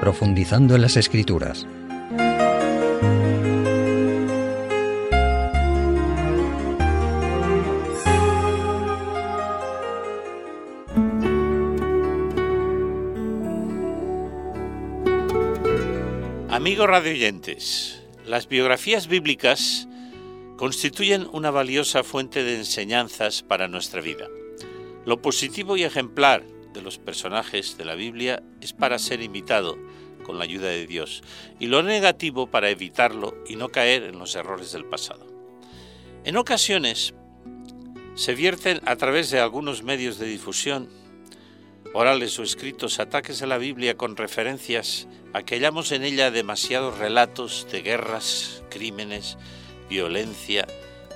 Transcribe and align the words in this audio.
profundizando 0.00 0.74
en 0.74 0.82
las 0.82 0.96
escrituras. 0.96 1.66
Amigos 16.48 16.88
radioyentes, 16.88 18.02
las 18.26 18.48
biografías 18.48 19.06
bíblicas 19.06 19.88
constituyen 20.56 21.26
una 21.32 21.50
valiosa 21.50 22.04
fuente 22.04 22.42
de 22.42 22.56
enseñanzas 22.56 23.42
para 23.42 23.68
nuestra 23.68 24.00
vida. 24.00 24.28
Lo 25.06 25.22
positivo 25.22 25.76
y 25.76 25.84
ejemplar 25.84 26.44
de 26.74 26.82
los 26.82 26.98
personajes 26.98 27.78
de 27.78 27.84
la 27.84 27.94
Biblia 27.94 28.42
es 28.60 28.72
para 28.72 28.98
ser 28.98 29.22
imitado 29.22 29.78
con 30.22 30.38
la 30.38 30.44
ayuda 30.44 30.68
de 30.68 30.86
Dios 30.86 31.22
y 31.58 31.66
lo 31.66 31.82
negativo 31.82 32.46
para 32.46 32.70
evitarlo 32.70 33.34
y 33.48 33.56
no 33.56 33.68
caer 33.68 34.04
en 34.04 34.18
los 34.18 34.34
errores 34.34 34.72
del 34.72 34.84
pasado. 34.84 35.26
En 36.24 36.36
ocasiones 36.36 37.14
se 38.14 38.34
vierten 38.34 38.80
a 38.84 38.96
través 38.96 39.30
de 39.30 39.40
algunos 39.40 39.82
medios 39.82 40.18
de 40.18 40.26
difusión, 40.26 40.88
orales 41.94 42.38
o 42.38 42.42
escritos, 42.42 43.00
ataques 43.00 43.42
a 43.42 43.46
la 43.46 43.58
Biblia 43.58 43.96
con 43.96 44.16
referencias 44.16 45.08
a 45.32 45.42
que 45.42 45.54
hallamos 45.56 45.92
en 45.92 46.02
ella 46.04 46.30
demasiados 46.30 46.98
relatos 46.98 47.66
de 47.72 47.82
guerras, 47.82 48.62
crímenes, 48.68 49.38
violencia 49.88 50.66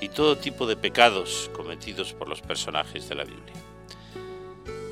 y 0.00 0.08
todo 0.08 0.36
tipo 0.36 0.66
de 0.66 0.76
pecados 0.76 1.50
cometidos 1.54 2.12
por 2.14 2.28
los 2.28 2.40
personajes 2.40 3.08
de 3.08 3.14
la 3.14 3.24
Biblia. 3.24 3.54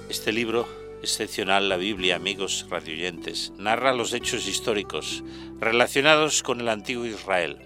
Este 0.09 0.33
libro 0.33 0.82
excepcional, 1.03 1.69
la 1.69 1.77
Biblia, 1.77 2.17
amigos 2.17 2.67
radioyentes, 2.71 3.53
narra 3.59 3.93
los 3.93 4.13
hechos 4.13 4.47
históricos 4.47 5.23
relacionados 5.59 6.43
con 6.43 6.61
el 6.61 6.69
antiguo 6.69 7.05
Israel, 7.05 7.59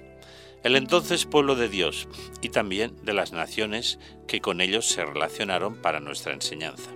el 0.65 0.75
entonces 0.75 1.27
pueblo 1.27 1.55
de 1.55 1.69
Dios, 1.69 2.09
y 2.41 2.49
también 2.49 2.97
de 3.05 3.13
las 3.13 3.33
naciones 3.33 3.99
que 4.27 4.41
con 4.41 4.61
ellos 4.61 4.87
se 4.87 5.05
relacionaron 5.05 5.77
para 5.77 6.01
nuestra 6.01 6.33
enseñanza, 6.33 6.91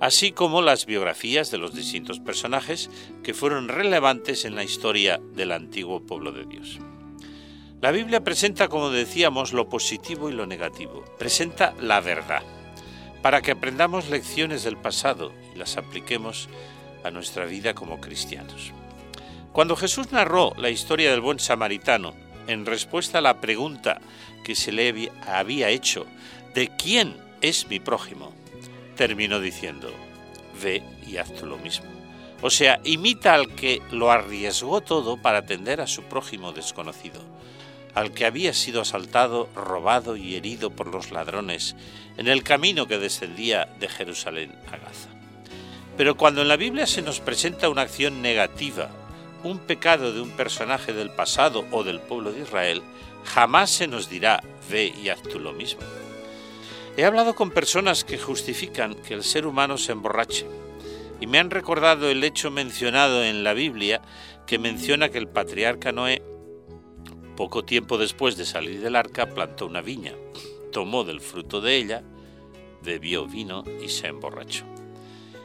así 0.00 0.32
como 0.32 0.62
las 0.62 0.86
biografías 0.86 1.50
de 1.50 1.58
los 1.58 1.74
distintos 1.74 2.18
personajes 2.18 2.90
que 3.22 3.34
fueron 3.34 3.68
relevantes 3.68 4.44
en 4.44 4.56
la 4.56 4.64
historia 4.64 5.20
del 5.34 5.52
antiguo 5.52 6.00
pueblo 6.06 6.32
de 6.32 6.46
Dios. 6.46 6.78
La 7.80 7.92
Biblia 7.92 8.24
presenta, 8.24 8.68
como 8.68 8.90
decíamos, 8.90 9.52
lo 9.52 9.68
positivo 9.68 10.30
y 10.30 10.32
lo 10.32 10.46
negativo, 10.46 11.04
presenta 11.18 11.74
la 11.80 12.00
verdad 12.00 12.42
para 13.22 13.42
que 13.42 13.52
aprendamos 13.52 14.08
lecciones 14.08 14.62
del 14.64 14.76
pasado 14.76 15.32
y 15.54 15.58
las 15.58 15.76
apliquemos 15.76 16.48
a 17.04 17.10
nuestra 17.10 17.44
vida 17.46 17.74
como 17.74 18.00
cristianos. 18.00 18.72
Cuando 19.52 19.76
Jesús 19.76 20.12
narró 20.12 20.52
la 20.56 20.70
historia 20.70 21.10
del 21.10 21.20
buen 21.20 21.38
samaritano, 21.38 22.14
en 22.46 22.64
respuesta 22.64 23.18
a 23.18 23.22
la 23.22 23.40
pregunta 23.40 24.00
que 24.44 24.54
se 24.54 24.72
le 24.72 25.10
había 25.26 25.68
hecho, 25.68 26.06
¿de 26.54 26.68
quién 26.76 27.16
es 27.40 27.68
mi 27.68 27.80
prójimo? 27.80 28.32
terminó 28.96 29.38
diciendo, 29.38 29.92
ve 30.60 30.82
y 31.06 31.18
haz 31.18 31.32
tú 31.32 31.46
lo 31.46 31.56
mismo. 31.56 31.86
O 32.42 32.50
sea, 32.50 32.80
imita 32.82 33.34
al 33.34 33.54
que 33.54 33.80
lo 33.92 34.10
arriesgó 34.10 34.80
todo 34.80 35.22
para 35.22 35.38
atender 35.38 35.80
a 35.80 35.86
su 35.86 36.02
prójimo 36.02 36.52
desconocido 36.52 37.37
al 37.94 38.12
que 38.12 38.26
había 38.26 38.52
sido 38.54 38.80
asaltado, 38.80 39.48
robado 39.54 40.16
y 40.16 40.36
herido 40.36 40.70
por 40.70 40.88
los 40.88 41.10
ladrones 41.10 41.76
en 42.16 42.28
el 42.28 42.42
camino 42.42 42.86
que 42.86 42.98
descendía 42.98 43.66
de 43.78 43.88
Jerusalén 43.88 44.52
a 44.66 44.76
Gaza. 44.76 45.08
Pero 45.96 46.16
cuando 46.16 46.42
en 46.42 46.48
la 46.48 46.56
Biblia 46.56 46.86
se 46.86 47.02
nos 47.02 47.20
presenta 47.20 47.68
una 47.68 47.82
acción 47.82 48.22
negativa, 48.22 48.90
un 49.42 49.58
pecado 49.58 50.12
de 50.12 50.20
un 50.20 50.30
personaje 50.30 50.92
del 50.92 51.10
pasado 51.10 51.64
o 51.70 51.84
del 51.84 52.00
pueblo 52.00 52.32
de 52.32 52.42
Israel, 52.42 52.82
jamás 53.24 53.70
se 53.70 53.86
nos 53.86 54.08
dirá, 54.08 54.42
ve 54.70 54.92
y 55.02 55.08
haz 55.08 55.22
tú 55.22 55.38
lo 55.38 55.52
mismo. 55.52 55.80
He 56.96 57.04
hablado 57.04 57.34
con 57.34 57.50
personas 57.50 58.04
que 58.04 58.18
justifican 58.18 58.94
que 58.94 59.14
el 59.14 59.22
ser 59.22 59.46
humano 59.46 59.78
se 59.78 59.92
emborrache 59.92 60.46
y 61.20 61.26
me 61.26 61.38
han 61.38 61.50
recordado 61.50 62.10
el 62.10 62.24
hecho 62.24 62.50
mencionado 62.50 63.22
en 63.24 63.44
la 63.44 63.54
Biblia 63.54 64.02
que 64.46 64.58
menciona 64.58 65.08
que 65.08 65.18
el 65.18 65.28
patriarca 65.28 65.92
Noé 65.92 66.22
poco 67.38 67.64
tiempo 67.64 67.98
después 67.98 68.36
de 68.36 68.44
salir 68.44 68.80
del 68.80 68.96
arca 68.96 69.26
plantó 69.26 69.66
una 69.66 69.80
viña, 69.80 70.12
tomó 70.72 71.04
del 71.04 71.20
fruto 71.20 71.60
de 71.60 71.76
ella, 71.76 72.02
bebió 72.82 73.26
vino 73.26 73.62
y 73.80 73.90
se 73.90 74.08
emborrachó. 74.08 74.64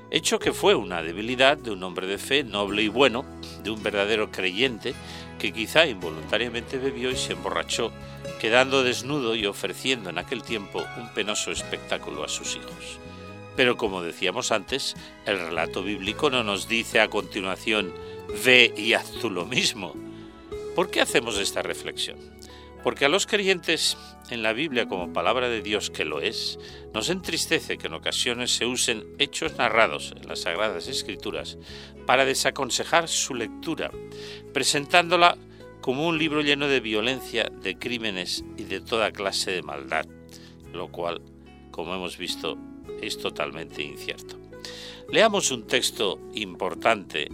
Hecho 0.09 0.39
que 0.39 0.53
fue 0.53 0.73
una 0.73 1.03
debilidad 1.03 1.55
de 1.55 1.69
un 1.69 1.83
hombre 1.83 2.07
de 2.07 2.17
fe 2.17 2.43
noble 2.43 2.81
y 2.81 2.87
bueno, 2.87 3.23
de 3.61 3.69
un 3.69 3.83
verdadero 3.83 4.31
creyente, 4.31 4.95
que 5.37 5.53
quizá 5.53 5.85
involuntariamente 5.85 6.79
bebió 6.79 7.11
y 7.11 7.15
se 7.15 7.33
emborrachó, 7.33 7.91
quedando 8.41 8.83
desnudo 8.83 9.35
y 9.35 9.45
ofreciendo 9.45 10.09
en 10.09 10.17
aquel 10.17 10.41
tiempo 10.41 10.83
un 10.97 11.13
penoso 11.13 11.51
espectáculo 11.51 12.23
a 12.23 12.27
sus 12.27 12.55
hijos. 12.55 12.97
Pero 13.55 13.77
como 13.77 14.01
decíamos 14.01 14.51
antes, 14.51 14.95
el 15.27 15.37
relato 15.37 15.83
bíblico 15.83 16.31
no 16.31 16.43
nos 16.43 16.67
dice 16.67 17.01
a 17.01 17.07
continuación, 17.07 17.93
ve 18.43 18.73
y 18.75 18.93
haz 18.93 19.11
tú 19.11 19.29
lo 19.29 19.45
mismo, 19.45 19.93
¿Por 20.75 20.89
qué 20.89 21.01
hacemos 21.01 21.38
esta 21.38 21.61
reflexión? 21.61 22.17
Porque 22.84 23.06
a 23.06 23.09
los 23.09 23.28
creyentes 23.28 23.95
en 24.29 24.41
la 24.41 24.53
Biblia 24.53 24.88
como 24.88 25.13
palabra 25.13 25.47
de 25.47 25.61
Dios 25.61 25.91
que 25.91 26.03
lo 26.03 26.19
es, 26.19 26.57
nos 26.94 27.09
entristece 27.09 27.78
que 27.78 27.88
en 27.88 27.94
ocasiones 27.94 28.56
se 28.56 28.66
usen 28.66 29.06
hechos 29.19 29.56
narrados 29.57 30.13
en 30.19 30.28
las 30.28 30.41
Sagradas 30.41 30.88
Escrituras 30.88 31.57
para 32.07 32.25
desaconsejar 32.25 33.07
su 33.07 33.35
lectura, 33.35 33.91
presentándola 34.51 35.38
como 35.81 36.07
un 36.07 36.17
libro 36.17 36.41
lleno 36.41 36.67
de 36.67 36.79
violencia, 36.79 37.51
de 37.61 37.78
crímenes 37.78 38.44
y 38.57 38.63
de 38.63 38.81
toda 38.81 39.11
clase 39.11 39.51
de 39.51 39.61
maldad, 39.61 40.05
lo 40.73 40.88
cual, 40.88 41.22
como 41.72 41.94
hemos 41.94 42.17
visto, 42.17 42.57
es 43.01 43.19
totalmente 43.19 43.84
incierto. 43.84 44.40
Leamos 45.11 45.51
un 45.51 45.67
texto 45.67 46.19
importante 46.34 47.29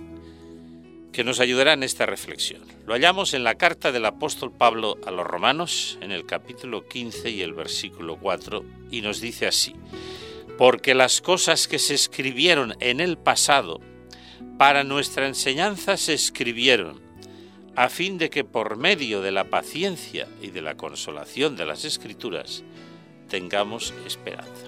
que 1.11 1.23
nos 1.23 1.39
ayudará 1.39 1.73
en 1.73 1.83
esta 1.83 2.05
reflexión. 2.05 2.61
Lo 2.85 2.93
hallamos 2.93 3.33
en 3.33 3.43
la 3.43 3.55
carta 3.55 3.91
del 3.91 4.05
apóstol 4.05 4.51
Pablo 4.51 4.97
a 5.05 5.11
los 5.11 5.25
romanos, 5.25 5.97
en 6.01 6.11
el 6.11 6.25
capítulo 6.25 6.87
15 6.87 7.29
y 7.29 7.41
el 7.41 7.53
versículo 7.53 8.17
4, 8.17 8.63
y 8.91 9.01
nos 9.01 9.21
dice 9.21 9.47
así, 9.47 9.75
porque 10.57 10.93
las 10.93 11.21
cosas 11.21 11.67
que 11.67 11.79
se 11.79 11.93
escribieron 11.93 12.75
en 12.79 12.99
el 12.99 13.17
pasado, 13.17 13.79
para 14.57 14.83
nuestra 14.83 15.27
enseñanza 15.27 15.97
se 15.97 16.13
escribieron, 16.13 17.01
a 17.75 17.89
fin 17.89 18.17
de 18.17 18.29
que 18.29 18.43
por 18.43 18.75
medio 18.75 19.21
de 19.21 19.31
la 19.31 19.45
paciencia 19.45 20.27
y 20.41 20.49
de 20.49 20.61
la 20.61 20.75
consolación 20.75 21.55
de 21.55 21.65
las 21.65 21.85
escrituras 21.85 22.63
tengamos 23.29 23.93
esperanza. 24.05 24.67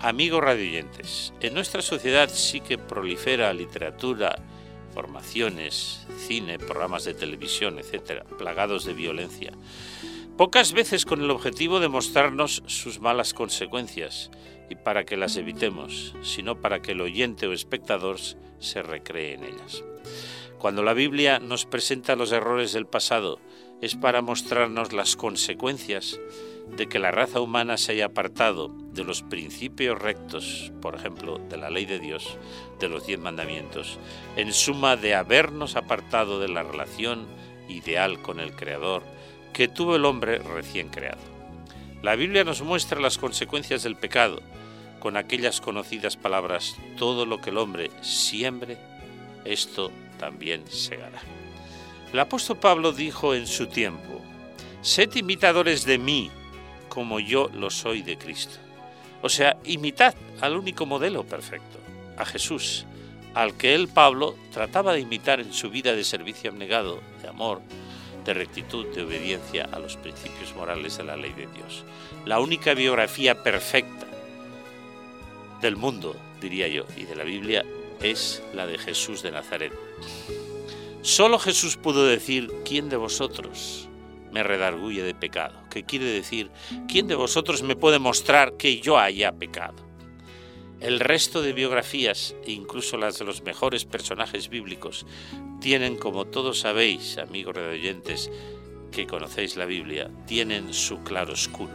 Amigos 0.00 0.42
radioyentes, 0.42 1.32
en 1.40 1.54
nuestra 1.54 1.80
sociedad 1.80 2.28
sí 2.28 2.60
que 2.60 2.78
prolifera 2.78 3.52
literatura, 3.52 4.34
formaciones, 4.92 6.06
cine, 6.26 6.58
programas 6.58 7.04
de 7.04 7.14
televisión, 7.14 7.78
etcétera, 7.78 8.24
plagados 8.38 8.84
de 8.84 8.92
violencia, 8.92 9.52
pocas 10.36 10.72
veces 10.72 11.04
con 11.04 11.22
el 11.22 11.30
objetivo 11.30 11.80
de 11.80 11.88
mostrarnos 11.88 12.62
sus 12.66 13.00
malas 13.00 13.34
consecuencias 13.34 14.30
y 14.70 14.74
para 14.76 15.04
que 15.04 15.16
las 15.16 15.36
evitemos, 15.36 16.14
sino 16.22 16.60
para 16.60 16.80
que 16.80 16.92
el 16.92 17.00
oyente 17.00 17.46
o 17.46 17.52
espectador 17.52 18.18
se 18.58 18.82
recree 18.82 19.34
en 19.34 19.44
ellas. 19.44 19.84
Cuando 20.58 20.82
la 20.82 20.94
Biblia 20.94 21.40
nos 21.40 21.66
presenta 21.66 22.16
los 22.16 22.30
errores 22.30 22.72
del 22.72 22.86
pasado, 22.86 23.40
es 23.80 23.96
para 23.96 24.22
mostrarnos 24.22 24.92
las 24.92 25.16
consecuencias 25.16 26.20
de 26.68 26.88
que 26.88 26.98
la 26.98 27.10
raza 27.10 27.40
humana 27.40 27.76
se 27.76 27.92
haya 27.92 28.06
apartado 28.06 28.68
de 28.92 29.04
los 29.04 29.22
principios 29.22 29.98
rectos, 30.00 30.72
por 30.80 30.94
ejemplo, 30.94 31.38
de 31.38 31.56
la 31.56 31.70
ley 31.70 31.84
de 31.84 31.98
Dios, 31.98 32.38
de 32.80 32.88
los 32.88 33.06
diez 33.06 33.18
mandamientos, 33.18 33.98
en 34.36 34.52
suma 34.52 34.96
de 34.96 35.14
habernos 35.14 35.76
apartado 35.76 36.40
de 36.40 36.48
la 36.48 36.62
relación 36.62 37.26
ideal 37.68 38.20
con 38.22 38.40
el 38.40 38.54
Creador 38.54 39.02
que 39.52 39.68
tuvo 39.68 39.96
el 39.96 40.04
hombre 40.04 40.38
recién 40.38 40.88
creado. 40.88 41.20
La 42.02 42.16
Biblia 42.16 42.44
nos 42.44 42.62
muestra 42.62 43.00
las 43.00 43.18
consecuencias 43.18 43.82
del 43.82 43.96
pecado 43.96 44.40
con 44.98 45.16
aquellas 45.16 45.60
conocidas 45.60 46.16
palabras, 46.16 46.76
todo 46.96 47.26
lo 47.26 47.40
que 47.40 47.50
el 47.50 47.58
hombre 47.58 47.90
siembre, 48.02 48.78
esto 49.44 49.90
también 50.18 50.66
segará. 50.68 51.20
El 52.12 52.20
apóstol 52.20 52.58
Pablo 52.58 52.92
dijo 52.92 53.34
en 53.34 53.46
su 53.46 53.66
tiempo, 53.66 54.20
sed 54.80 55.14
imitadores 55.16 55.84
de 55.84 55.98
mí, 55.98 56.30
como 56.92 57.20
yo 57.20 57.48
lo 57.54 57.70
soy 57.70 58.02
de 58.02 58.18
Cristo. 58.18 58.58
O 59.22 59.30
sea, 59.30 59.56
imitad 59.64 60.14
al 60.42 60.58
único 60.58 60.84
modelo 60.84 61.24
perfecto, 61.24 61.78
a 62.18 62.26
Jesús, 62.26 62.84
al 63.32 63.56
que 63.56 63.74
él, 63.74 63.88
Pablo, 63.88 64.36
trataba 64.52 64.92
de 64.92 65.00
imitar 65.00 65.40
en 65.40 65.54
su 65.54 65.70
vida 65.70 65.94
de 65.94 66.04
servicio 66.04 66.50
abnegado, 66.50 67.00
de 67.22 67.28
amor, 67.28 67.62
de 68.26 68.34
rectitud, 68.34 68.84
de 68.94 69.04
obediencia 69.04 69.70
a 69.72 69.78
los 69.78 69.96
principios 69.96 70.54
morales 70.54 70.98
de 70.98 71.04
la 71.04 71.16
ley 71.16 71.32
de 71.32 71.46
Dios. 71.46 71.82
La 72.26 72.40
única 72.40 72.74
biografía 72.74 73.42
perfecta 73.42 74.06
del 75.62 75.76
mundo, 75.76 76.14
diría 76.42 76.68
yo, 76.68 76.84
y 76.94 77.04
de 77.04 77.16
la 77.16 77.24
Biblia 77.24 77.64
es 78.02 78.42
la 78.52 78.66
de 78.66 78.76
Jesús 78.76 79.22
de 79.22 79.30
Nazaret. 79.30 79.72
Solo 81.00 81.38
Jesús 81.38 81.78
pudo 81.78 82.04
decir, 82.04 82.52
¿quién 82.66 82.90
de 82.90 82.98
vosotros 82.98 83.88
me 84.32 84.42
redarguye 84.42 85.02
de 85.02 85.14
pecado? 85.14 85.62
¿Qué 85.70 85.84
quiere 85.84 86.06
decir? 86.06 86.50
¿Quién 86.88 87.06
de 87.06 87.14
vosotros 87.14 87.62
me 87.62 87.76
puede 87.76 87.98
mostrar 87.98 88.56
que 88.56 88.80
yo 88.80 88.98
haya 88.98 89.32
pecado? 89.32 89.86
El 90.80 90.98
resto 90.98 91.42
de 91.42 91.52
biografías, 91.52 92.34
incluso 92.44 92.96
las 92.96 93.18
de 93.18 93.24
los 93.24 93.42
mejores 93.42 93.84
personajes 93.84 94.48
bíblicos, 94.48 95.06
tienen, 95.60 95.96
como 95.96 96.24
todos 96.24 96.60
sabéis, 96.60 97.18
amigos 97.18 97.56
oyentes 97.56 98.30
que 98.90 99.06
conocéis 99.06 99.56
la 99.56 99.64
Biblia, 99.64 100.10
tienen 100.26 100.74
su 100.74 101.02
claroscuro. 101.04 101.74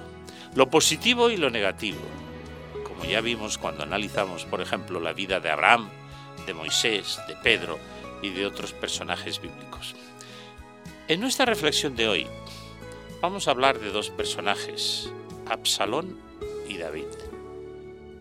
Lo 0.56 0.70
positivo 0.70 1.30
y 1.30 1.38
lo 1.38 1.50
negativo, 1.50 2.02
como 2.84 3.06
ya 3.06 3.22
vimos 3.22 3.58
cuando 3.58 3.84
analizamos, 3.84 4.46
por 4.46 4.62
ejemplo, 4.62 5.00
la 5.00 5.14
vida 5.14 5.40
de 5.40 5.52
Abraham, 5.52 5.90
de 6.46 6.54
Moisés, 6.54 7.20
de 7.28 7.36
Pedro, 7.38 7.80
y 8.22 8.30
de 8.30 8.46
otros 8.46 8.74
personajes 8.74 9.42
bíblicos. 9.42 9.96
En 11.08 11.22
nuestra 11.22 11.46
reflexión 11.46 11.96
de 11.96 12.08
hoy 12.08 12.28
vamos 13.22 13.48
a 13.48 13.52
hablar 13.52 13.80
de 13.80 13.92
dos 13.92 14.10
personajes, 14.10 15.12
Absalón 15.46 16.18
y 16.68 16.78
David, 16.78 17.08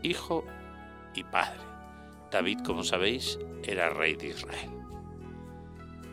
hijo 0.03 0.45
y 1.15 1.25
padre. 1.25 1.61
David, 2.31 2.61
como 2.65 2.85
sabéis, 2.85 3.39
era 3.63 3.91
rey 3.91 4.17
de 4.17 4.29
Israel. 4.29 4.71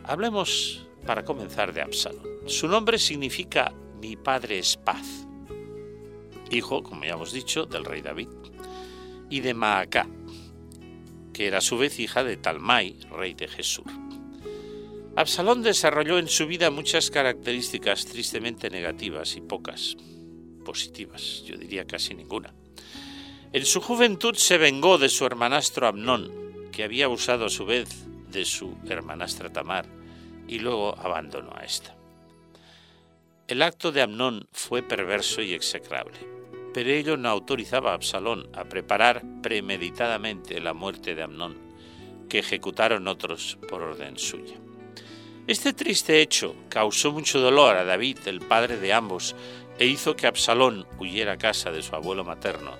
Hablemos, 0.04 0.86
para 1.06 1.24
comenzar, 1.24 1.72
de 1.72 1.82
Absalón. 1.82 2.26
Su 2.46 2.68
nombre 2.68 2.98
significa 2.98 3.72
mi 4.00 4.16
padre 4.16 4.58
es 4.58 4.76
paz, 4.76 5.26
hijo, 6.50 6.82
como 6.82 7.04
ya 7.04 7.14
hemos 7.14 7.32
dicho, 7.32 7.66
del 7.66 7.84
rey 7.84 8.02
David, 8.02 8.28
y 9.30 9.40
de 9.40 9.54
Maacá, 9.54 10.06
que 11.32 11.46
era 11.46 11.58
a 11.58 11.62
su 11.62 11.78
vez 11.78 11.98
hija 11.98 12.22
de 12.22 12.36
Talmai, 12.36 12.98
rey 13.10 13.34
de 13.34 13.48
Jesús. 13.48 13.86
Absalón 15.16 15.62
desarrolló 15.62 16.18
en 16.18 16.28
su 16.28 16.46
vida 16.46 16.70
muchas 16.70 17.10
características 17.10 18.04
tristemente 18.06 18.70
negativas 18.70 19.36
y 19.36 19.40
pocas 19.40 19.96
positivas, 20.64 21.42
yo 21.44 21.56
diría 21.56 21.86
casi 21.86 22.14
ninguna. 22.14 22.52
En 23.52 23.64
su 23.64 23.80
juventud 23.80 24.34
se 24.34 24.58
vengó 24.58 24.98
de 24.98 25.08
su 25.08 25.24
hermanastro 25.24 25.86
Amnón, 25.86 26.32
que 26.72 26.82
había 26.82 27.08
usado 27.08 27.46
a 27.46 27.50
su 27.50 27.64
vez 27.64 27.88
de 28.30 28.44
su 28.44 28.76
hermanastra 28.88 29.52
Tamar, 29.52 29.86
y 30.48 30.58
luego 30.58 30.98
abandonó 30.98 31.52
a 31.54 31.64
esta. 31.64 31.94
El 33.46 33.62
acto 33.62 33.92
de 33.92 34.02
Amnón 34.02 34.48
fue 34.52 34.82
perverso 34.82 35.42
y 35.42 35.52
execrable 35.52 36.34
pero 36.74 36.90
ello 36.90 37.16
no 37.16 37.28
autorizaba 37.28 37.92
a 37.92 37.94
Absalón 37.94 38.48
a 38.52 38.64
preparar 38.64 39.22
premeditadamente 39.42 40.60
la 40.60 40.74
muerte 40.74 41.14
de 41.14 41.22
Amnón, 41.22 41.56
que 42.28 42.40
ejecutaron 42.40 43.06
otros 43.06 43.56
por 43.70 43.80
orden 43.80 44.18
suya. 44.18 44.56
Este 45.46 45.74
triste 45.74 46.22
hecho 46.22 46.54
causó 46.70 47.12
mucho 47.12 47.38
dolor 47.38 47.76
a 47.76 47.84
David, 47.84 48.16
el 48.24 48.40
padre 48.40 48.78
de 48.78 48.94
ambos, 48.94 49.36
e 49.78 49.84
hizo 49.84 50.16
que 50.16 50.26
Absalón 50.26 50.86
huyera 50.98 51.32
a 51.32 51.36
casa 51.36 51.70
de 51.70 51.82
su 51.82 51.94
abuelo 51.94 52.24
materno 52.24 52.70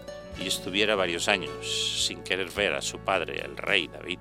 y 0.43 0.47
estuviera 0.47 0.95
varios 0.95 1.29
años 1.29 2.07
sin 2.07 2.23
querer 2.25 2.51
ver 2.51 2.73
a 2.73 2.81
su 2.81 3.01
padre, 3.01 3.43
el 3.45 3.59
rey 3.59 3.89
David, 3.89 4.19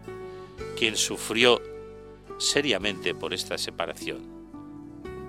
quien 0.78 0.98
sufrió 0.98 1.62
seriamente 2.38 3.16
por 3.16 3.34
esta 3.34 3.58
separación 3.58 4.28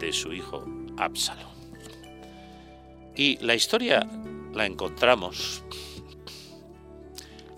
de 0.00 0.12
su 0.12 0.32
hijo 0.32 0.64
Absalón. 0.96 1.54
Y 3.14 3.36
la 3.44 3.54
historia 3.54 4.08
la 4.52 4.66
encontramos 4.66 5.62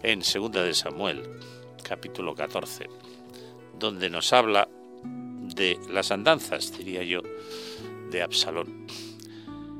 en 0.03 0.23
Segunda 0.23 0.63
de 0.63 0.75
Samuel, 0.75 1.23
capítulo 1.83 2.35
14, 2.35 2.91
donde 3.79 4.11
nos 4.11 4.35
habla 4.35 4.69
de 5.57 5.81
las 5.91 6.13
andanzas, 6.13 6.79
diría 6.79 7.03
yo, 7.03 7.23
de 8.13 8.23
Absalón. 8.23 8.87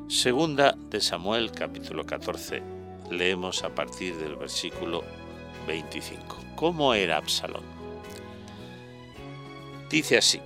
Segunda 0.09 0.77
de 0.91 1.01
Samuel, 1.01 1.53
capítulo 1.53 2.05
14, 2.05 2.61
leemos 3.13 3.63
a 3.63 3.73
partir 3.73 4.17
del 4.17 4.35
versículo 4.35 5.05
25. 5.69 6.37
¿Cómo 6.57 6.93
era 6.95 7.19
Absalón? 7.19 7.63
Dice 9.89 10.19
así, 10.19 10.41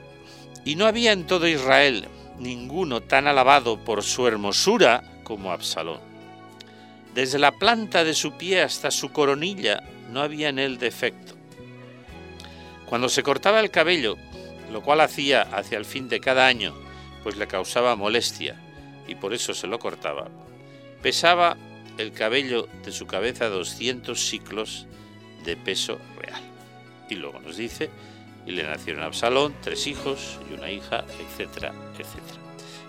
y 0.66 0.74
no 0.74 0.84
había 0.84 1.12
en 1.12 1.26
todo 1.26 1.48
Israel 1.48 2.06
ninguno 2.38 3.00
tan 3.00 3.26
alabado 3.26 3.82
por 3.82 4.02
su 4.02 4.26
hermosura 4.26 5.22
como 5.24 5.52
Absalón 5.52 6.10
desde 7.14 7.38
la 7.38 7.52
planta 7.52 8.04
de 8.04 8.14
su 8.14 8.32
pie 8.32 8.62
hasta 8.62 8.90
su 8.90 9.10
coronilla 9.10 9.82
no 10.10 10.20
había 10.20 10.48
en 10.48 10.58
él 10.58 10.78
defecto. 10.78 11.34
Cuando 12.86 13.08
se 13.08 13.22
cortaba 13.22 13.60
el 13.60 13.70
cabello, 13.70 14.16
lo 14.70 14.82
cual 14.82 15.00
hacía 15.00 15.42
hacia 15.42 15.78
el 15.78 15.84
fin 15.84 16.08
de 16.08 16.20
cada 16.20 16.46
año, 16.46 16.74
pues 17.22 17.36
le 17.36 17.46
causaba 17.46 17.96
molestia 17.96 18.60
y 19.06 19.14
por 19.14 19.34
eso 19.34 19.54
se 19.54 19.66
lo 19.66 19.78
cortaba, 19.78 20.28
pesaba 21.02 21.56
el 21.98 22.12
cabello 22.12 22.68
de 22.84 22.92
su 22.92 23.06
cabeza 23.06 23.48
200 23.48 24.18
ciclos 24.18 24.86
de 25.44 25.56
peso 25.56 25.98
real. 26.18 26.42
Y 27.08 27.16
luego 27.16 27.40
nos 27.40 27.56
dice, 27.56 27.90
y 28.46 28.52
le 28.52 28.62
nacieron 28.62 29.02
a 29.02 29.06
Absalón 29.06 29.54
tres 29.60 29.86
hijos 29.86 30.38
y 30.48 30.54
una 30.54 30.70
hija, 30.70 31.04
etcétera, 31.18 31.74
etcétera 31.98 32.40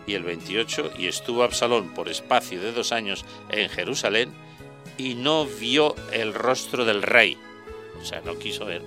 y 0.08 0.14
el 0.14 0.24
28, 0.24 0.94
y 0.98 1.08
estuvo 1.08 1.44
Absalón 1.44 1.94
por 1.94 2.10
espacio 2.10 2.62
de 2.62 2.72
dos 2.72 2.92
años 2.92 3.26
en 3.50 3.70
Jerusalén, 3.70 4.32
y 4.98 5.16
no 5.16 5.46
vio 5.46 5.96
el 6.12 6.34
rostro 6.34 6.86
del 6.86 7.02
rey, 7.02 7.38
o 8.00 8.06
sea, 8.06 8.22
no 8.22 8.38
quiso 8.38 8.66
ver 8.66 8.82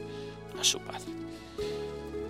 a 0.58 0.64
su 0.64 0.81
padre. 0.81 1.13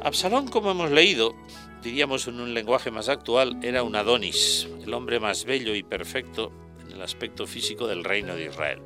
Absalón, 0.04 0.48
como 0.48 0.70
hemos 0.70 0.90
leído, 0.90 1.34
diríamos 1.82 2.28
en 2.28 2.38
un 2.38 2.52
lenguaje 2.52 2.90
más 2.90 3.08
actual, 3.08 3.58
era 3.62 3.82
un 3.82 3.96
Adonis, 3.96 4.68
el 4.84 4.92
hombre 4.92 5.18
más 5.18 5.46
bello 5.46 5.74
y 5.74 5.82
perfecto 5.82 6.52
en 6.84 6.92
el 6.92 7.00
aspecto 7.00 7.46
físico 7.46 7.86
del 7.86 8.04
reino 8.04 8.36
de 8.36 8.44
Israel. 8.44 8.80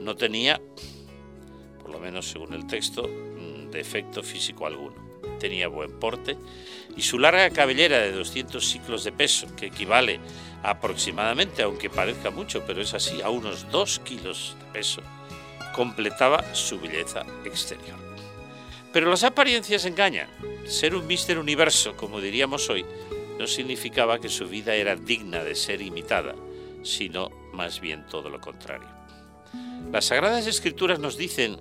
No 0.00 0.16
tenía, 0.16 0.60
por 1.80 1.92
lo 1.92 2.00
menos 2.00 2.28
según 2.28 2.54
el 2.54 2.66
texto, 2.66 3.08
defecto 3.70 4.22
físico 4.22 4.66
alguno 4.66 4.96
tenía 5.38 5.68
buen 5.68 5.98
porte, 5.98 6.36
y 6.96 7.02
su 7.02 7.20
larga 7.20 7.48
cabellera 7.50 7.98
de 7.98 8.12
200 8.12 8.64
ciclos 8.64 9.04
de 9.04 9.12
peso, 9.12 9.46
que 9.56 9.66
equivale 9.66 10.20
aproximadamente, 10.64 11.62
aunque 11.62 11.88
parezca 11.88 12.30
mucho, 12.30 12.64
pero 12.66 12.82
es 12.82 12.94
así, 12.94 13.22
a 13.22 13.30
unos 13.30 13.70
2 13.70 14.00
kilos 14.00 14.56
de 14.58 14.72
peso, 14.72 15.02
completaba 15.74 16.54
su 16.54 16.80
belleza 16.80 17.24
exterior. 17.44 18.11
Pero 18.92 19.08
las 19.08 19.24
apariencias 19.24 19.84
engañan. 19.86 20.28
Ser 20.66 20.94
un 20.94 21.06
Mister 21.06 21.38
Universo, 21.38 21.96
como 21.96 22.20
diríamos 22.20 22.68
hoy, 22.70 22.84
no 23.38 23.46
significaba 23.46 24.20
que 24.20 24.28
su 24.28 24.48
vida 24.48 24.74
era 24.74 24.96
digna 24.96 25.42
de 25.42 25.54
ser 25.54 25.80
imitada, 25.80 26.34
sino 26.82 27.30
más 27.52 27.80
bien 27.80 28.06
todo 28.06 28.28
lo 28.28 28.40
contrario. 28.40 28.88
Las 29.90 30.06
Sagradas 30.06 30.46
Escrituras 30.46 30.98
nos 30.98 31.16
dicen 31.16 31.58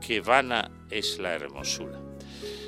que 0.00 0.20
vana 0.20 0.70
es 0.90 1.18
la 1.18 1.34
hermosura. 1.34 2.00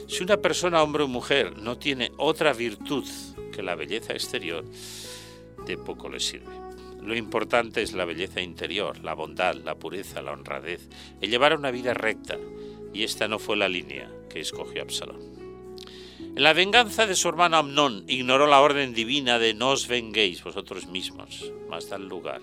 Si 0.06 0.23
una 0.23 0.37
persona, 0.37 0.82
hombre 0.82 1.04
o 1.04 1.08
mujer, 1.08 1.56
no 1.56 1.78
tiene 1.78 2.12
otra 2.18 2.52
virtud 2.52 3.04
que 3.52 3.62
la 3.62 3.75
belleza 3.75 4.12
exterior, 4.12 4.64
de 5.66 5.78
poco 5.78 6.08
le 6.08 6.20
sirve. 6.20 6.52
Lo 7.00 7.16
importante 7.16 7.82
es 7.82 7.92
la 7.92 8.04
belleza 8.04 8.40
interior, 8.40 8.99
la 9.02 9.14
bondad, 9.14 9.54
la 9.56 9.75
pureza, 9.75 10.23
la 10.23 10.32
honradez, 10.32 10.88
el 11.20 11.30
llevar 11.30 11.56
una 11.56 11.70
vida 11.70 11.94
recta, 11.94 12.38
y 12.94 13.02
esta 13.02 13.28
no 13.28 13.38
fue 13.38 13.56
la 13.56 13.68
línea 13.68 14.08
que 14.30 14.40
escogió 14.40 14.82
Absalón. 14.82 15.20
En 16.36 16.42
la 16.42 16.52
venganza 16.52 17.06
de 17.06 17.14
su 17.14 17.28
hermano 17.28 17.58
Amnón 17.58 18.04
ignoró 18.08 18.46
la 18.46 18.60
orden 18.60 18.94
divina 18.94 19.38
de 19.38 19.52
no 19.52 19.70
os 19.70 19.86
venguéis 19.86 20.42
vosotros 20.42 20.86
mismos, 20.86 21.52
mas 21.68 21.88
dan 21.88 22.08
lugar 22.08 22.40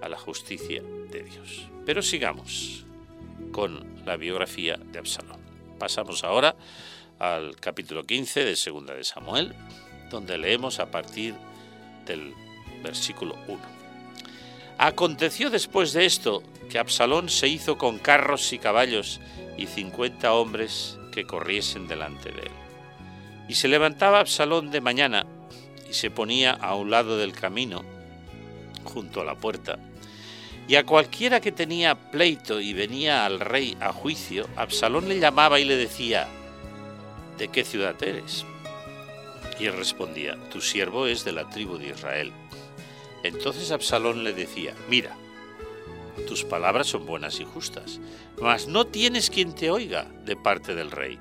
a 0.00 0.08
la 0.08 0.18
justicia 0.18 0.82
de 1.10 1.22
Dios. 1.22 1.68
Pero 1.86 2.02
sigamos 2.02 2.84
con 3.52 4.04
la 4.04 4.16
biografía 4.16 4.76
de 4.76 4.98
Absalón. 4.98 5.40
Pasamos 5.78 6.22
ahora 6.24 6.56
al 7.18 7.56
capítulo 7.56 8.04
15 8.04 8.44
de 8.44 8.56
Segunda 8.56 8.94
de 8.94 9.04
Samuel, 9.04 9.54
donde 10.10 10.38
leemos 10.38 10.78
a 10.78 10.90
partir 10.90 11.34
del 12.04 12.34
versículo 12.82 13.36
1. 13.48 13.60
Aconteció 14.78 15.50
después 15.50 15.92
de 15.92 16.04
esto 16.04 16.42
que 16.68 16.78
Absalón 16.78 17.28
se 17.28 17.48
hizo 17.48 17.78
con 17.78 17.98
carros 17.98 18.52
y 18.52 18.58
caballos 18.58 19.20
y 19.56 19.66
cincuenta 19.66 20.32
hombres 20.32 20.98
que 21.12 21.24
corriesen 21.24 21.88
delante 21.88 22.30
de 22.30 22.42
él. 22.42 22.52
Y 23.48 23.54
se 23.54 23.68
levantaba 23.68 24.20
Absalón 24.20 24.70
de 24.70 24.80
mañana 24.80 25.26
y 25.88 25.94
se 25.94 26.10
ponía 26.10 26.52
a 26.52 26.74
un 26.74 26.90
lado 26.90 27.18
del 27.18 27.32
camino, 27.32 27.82
junto 28.84 29.20
a 29.20 29.24
la 29.24 29.34
puerta, 29.34 29.78
y 30.68 30.76
a 30.76 30.86
cualquiera 30.86 31.40
que 31.40 31.52
tenía 31.52 32.10
pleito 32.10 32.60
y 32.60 32.72
venía 32.72 33.26
al 33.26 33.40
rey 33.40 33.76
a 33.80 33.92
juicio, 33.92 34.48
Absalón 34.56 35.08
le 35.08 35.18
llamaba 35.18 35.58
y 35.58 35.64
le 35.64 35.76
decía, 35.76 36.28
¿de 37.36 37.48
qué 37.48 37.64
ciudad 37.64 38.00
eres? 38.02 38.46
Y 39.58 39.66
él 39.66 39.76
respondía, 39.76 40.38
tu 40.50 40.60
siervo 40.60 41.06
es 41.06 41.24
de 41.24 41.32
la 41.32 41.48
tribu 41.50 41.78
de 41.78 41.88
Israel. 41.88 42.32
Entonces 43.22 43.70
Absalón 43.70 44.24
le 44.24 44.32
decía, 44.32 44.74
mira, 44.88 45.16
tus 46.26 46.44
palabras 46.44 46.86
son 46.86 47.06
buenas 47.06 47.40
y 47.40 47.44
justas, 47.44 48.00
mas 48.40 48.66
no 48.66 48.86
tienes 48.86 49.30
quien 49.30 49.54
te 49.54 49.70
oiga 49.70 50.06
de 50.24 50.36
parte 50.36 50.74
del 50.74 50.90
rey. 50.90 51.18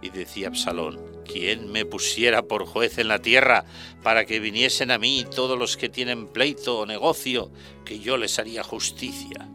Y 0.00 0.10
decía 0.10 0.48
Absalón, 0.48 1.00
¿quién 1.26 1.72
me 1.72 1.84
pusiera 1.84 2.42
por 2.42 2.66
juez 2.66 2.98
en 2.98 3.08
la 3.08 3.20
tierra 3.20 3.64
para 4.02 4.24
que 4.24 4.40
viniesen 4.40 4.90
a 4.90 4.98
mí 4.98 5.26
todos 5.34 5.58
los 5.58 5.76
que 5.76 5.88
tienen 5.88 6.28
pleito 6.28 6.78
o 6.78 6.86
negocio, 6.86 7.50
que 7.84 7.98
yo 7.98 8.16
les 8.16 8.38
haría 8.38 8.62
justicia? 8.62 9.48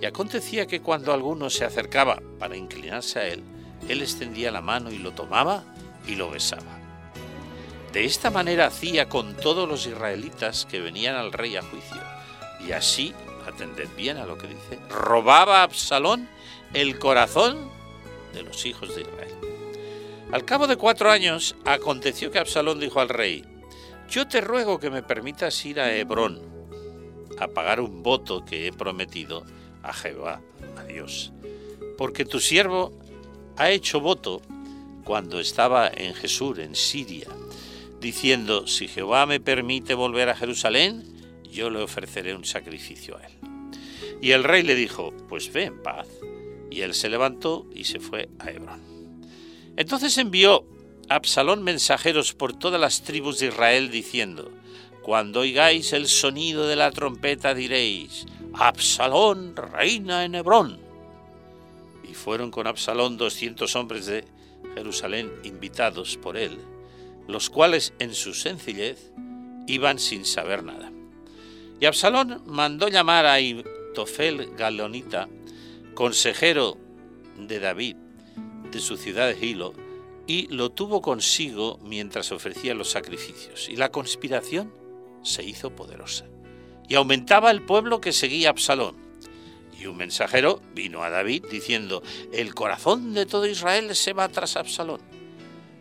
Y 0.00 0.04
acontecía 0.04 0.66
que 0.66 0.80
cuando 0.80 1.12
alguno 1.12 1.48
se 1.48 1.64
acercaba 1.64 2.20
para 2.38 2.56
inclinarse 2.56 3.18
a 3.18 3.28
él, 3.28 3.42
él 3.88 4.02
extendía 4.02 4.50
la 4.50 4.60
mano 4.60 4.90
y 4.90 4.98
lo 4.98 5.12
tomaba 5.12 5.64
y 6.06 6.16
lo 6.16 6.30
besaba. 6.30 6.78
De 7.92 8.04
esta 8.04 8.30
manera 8.30 8.66
hacía 8.66 9.08
con 9.08 9.36
todos 9.36 9.68
los 9.68 9.86
israelitas 9.86 10.66
que 10.66 10.80
venían 10.80 11.14
al 11.14 11.32
rey 11.32 11.56
a 11.56 11.62
juicio. 11.62 12.00
Y 12.66 12.72
así, 12.72 13.14
atended 13.46 13.88
bien 13.96 14.16
a 14.18 14.26
lo 14.26 14.38
que 14.38 14.48
dice, 14.48 14.78
robaba 14.88 15.62
Absalón 15.62 16.28
el 16.74 16.98
corazón 16.98 17.70
de 18.32 18.42
los 18.42 18.64
hijos 18.66 18.94
de 18.94 19.02
Israel. 19.02 19.34
Al 20.32 20.44
cabo 20.44 20.66
de 20.66 20.76
cuatro 20.76 21.10
años, 21.10 21.56
aconteció 21.64 22.30
que 22.30 22.38
Absalón 22.38 22.80
dijo 22.80 23.00
al 23.00 23.10
rey, 23.10 23.44
yo 24.08 24.26
te 24.26 24.40
ruego 24.40 24.78
que 24.78 24.90
me 24.90 25.02
permitas 25.02 25.64
ir 25.64 25.80
a 25.80 25.94
Hebrón 25.94 26.40
a 27.38 27.48
pagar 27.48 27.80
un 27.80 28.02
voto 28.02 28.44
que 28.44 28.66
he 28.66 28.72
prometido 28.72 29.44
a 29.82 29.92
Jehová, 29.92 30.40
a 30.78 30.84
Dios, 30.84 31.32
porque 31.98 32.24
tu 32.24 32.40
siervo 32.40 32.92
ha 33.56 33.70
hecho 33.70 34.00
voto 34.00 34.40
cuando 35.04 35.40
estaba 35.40 35.88
en 35.88 36.14
Jesús, 36.14 36.58
en 36.58 36.74
Siria, 36.74 37.28
diciendo, 38.00 38.66
si 38.66 38.88
Jehová 38.88 39.26
me 39.26 39.40
permite 39.40 39.94
volver 39.94 40.28
a 40.28 40.36
Jerusalén, 40.36 41.04
yo 41.52 41.70
le 41.70 41.82
ofreceré 41.82 42.34
un 42.34 42.44
sacrificio 42.44 43.16
a 43.16 43.22
él. 43.22 43.32
Y 44.20 44.32
el 44.32 44.44
rey 44.44 44.62
le 44.62 44.74
dijo, 44.74 45.12
pues 45.28 45.52
ve 45.52 45.64
en 45.64 45.82
paz. 45.82 46.08
Y 46.70 46.80
él 46.80 46.94
se 46.94 47.08
levantó 47.08 47.66
y 47.74 47.84
se 47.84 48.00
fue 48.00 48.28
a 48.38 48.50
Hebrón. 48.50 48.80
Entonces 49.76 50.16
envió 50.18 50.66
Absalón 51.08 51.62
mensajeros 51.62 52.32
por 52.32 52.52
todas 52.52 52.80
las 52.80 53.02
tribus 53.02 53.38
de 53.38 53.48
Israel 53.48 53.90
diciendo, 53.90 54.50
cuando 55.02 55.40
oigáis 55.40 55.92
el 55.92 56.06
sonido 56.06 56.66
de 56.66 56.76
la 56.76 56.90
trompeta 56.92 57.54
diréis, 57.54 58.26
Absalón 58.54 59.56
reina 59.56 60.24
en 60.24 60.36
Hebrón. 60.36 60.78
Y 62.08 62.14
fueron 62.14 62.50
con 62.50 62.66
Absalón 62.66 63.16
doscientos 63.16 63.74
hombres 63.74 64.06
de 64.06 64.24
Jerusalén 64.74 65.32
invitados 65.42 66.16
por 66.16 66.36
él, 66.36 66.58
los 67.26 67.50
cuales 67.50 67.92
en 67.98 68.14
su 68.14 68.34
sencillez 68.34 69.10
iban 69.66 69.98
sin 69.98 70.24
saber 70.24 70.62
nada. 70.62 70.91
Y 71.82 71.86
Absalón 71.86 72.44
mandó 72.46 72.86
llamar 72.86 73.26
a 73.26 73.40
Itofel 73.40 74.54
Galonita, 74.54 75.28
consejero 75.94 76.78
de 77.36 77.58
David, 77.58 77.96
de 78.70 78.78
su 78.78 78.96
ciudad 78.96 79.26
de 79.26 79.34
Gilo, 79.34 79.74
y 80.28 80.46
lo 80.46 80.70
tuvo 80.70 81.02
consigo 81.02 81.80
mientras 81.82 82.30
ofrecía 82.30 82.74
los 82.74 82.88
sacrificios. 82.88 83.68
Y 83.68 83.74
la 83.74 83.90
conspiración 83.90 84.72
se 85.24 85.42
hizo 85.42 85.74
poderosa. 85.74 86.24
Y 86.88 86.94
aumentaba 86.94 87.50
el 87.50 87.62
pueblo 87.62 88.00
que 88.00 88.12
seguía 88.12 88.50
Absalón. 88.50 88.94
Y 89.76 89.86
un 89.86 89.96
mensajero 89.96 90.62
vino 90.76 91.02
a 91.02 91.10
David 91.10 91.46
diciendo, 91.50 92.04
el 92.32 92.54
corazón 92.54 93.12
de 93.12 93.26
todo 93.26 93.44
Israel 93.44 93.96
se 93.96 94.12
va 94.12 94.28
tras 94.28 94.54
Absalón. 94.54 95.00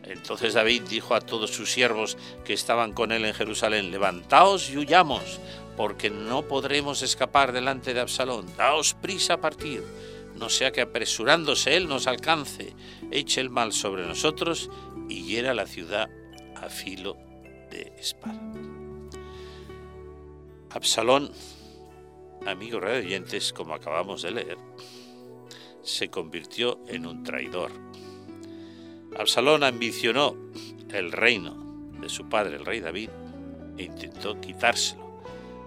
Entonces 0.03 0.55
David 0.55 0.83
dijo 0.89 1.15
a 1.15 1.21
todos 1.21 1.51
sus 1.51 1.71
siervos 1.71 2.17
que 2.43 2.53
estaban 2.53 2.91
con 2.91 3.11
él 3.11 3.23
en 3.23 3.33
Jerusalén, 3.33 3.91
levantaos 3.91 4.69
y 4.69 4.77
huyamos, 4.77 5.39
porque 5.81 6.11
no 6.11 6.43
podremos 6.43 7.01
escapar 7.01 7.51
delante 7.51 7.95
de 7.95 8.01
Absalón. 8.01 8.45
Daos 8.55 8.93
prisa 8.93 9.33
a 9.33 9.41
partir, 9.41 9.83
no 10.35 10.47
sea 10.47 10.71
que 10.71 10.81
apresurándose 10.81 11.75
él 11.75 11.87
nos 11.87 12.05
alcance, 12.05 12.75
eche 13.09 13.41
el 13.41 13.49
mal 13.49 13.73
sobre 13.73 14.05
nosotros 14.05 14.69
y 15.09 15.23
hiera 15.23 15.55
la 15.55 15.65
ciudad 15.65 16.07
a 16.55 16.69
filo 16.69 17.17
de 17.71 17.93
espada. 17.97 18.39
Absalón, 20.69 21.31
amigo 22.45 22.79
de 22.79 22.99
oyentes, 22.99 23.51
como 23.51 23.73
acabamos 23.73 24.21
de 24.21 24.29
leer, 24.29 24.57
se 25.81 26.11
convirtió 26.11 26.79
en 26.89 27.07
un 27.07 27.23
traidor. 27.23 27.71
Absalón 29.17 29.63
ambicionó 29.63 30.37
el 30.93 31.11
reino 31.11 31.89
de 31.99 32.07
su 32.07 32.29
padre, 32.29 32.57
el 32.57 32.67
rey 32.67 32.81
David, 32.81 33.09
e 33.79 33.83
intentó 33.85 34.39
quitárselo, 34.39 35.10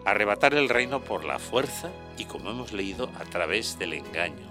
arrebatar 0.05 0.55
el 0.55 0.69
reino 0.69 1.01
por 1.01 1.25
la 1.25 1.39
fuerza 1.39 1.91
y, 2.19 2.25
como 2.25 2.51
hemos 2.51 2.73
leído, 2.73 3.11
a 3.19 3.25
través 3.25 3.79
del 3.79 3.95
engaño, 3.95 4.47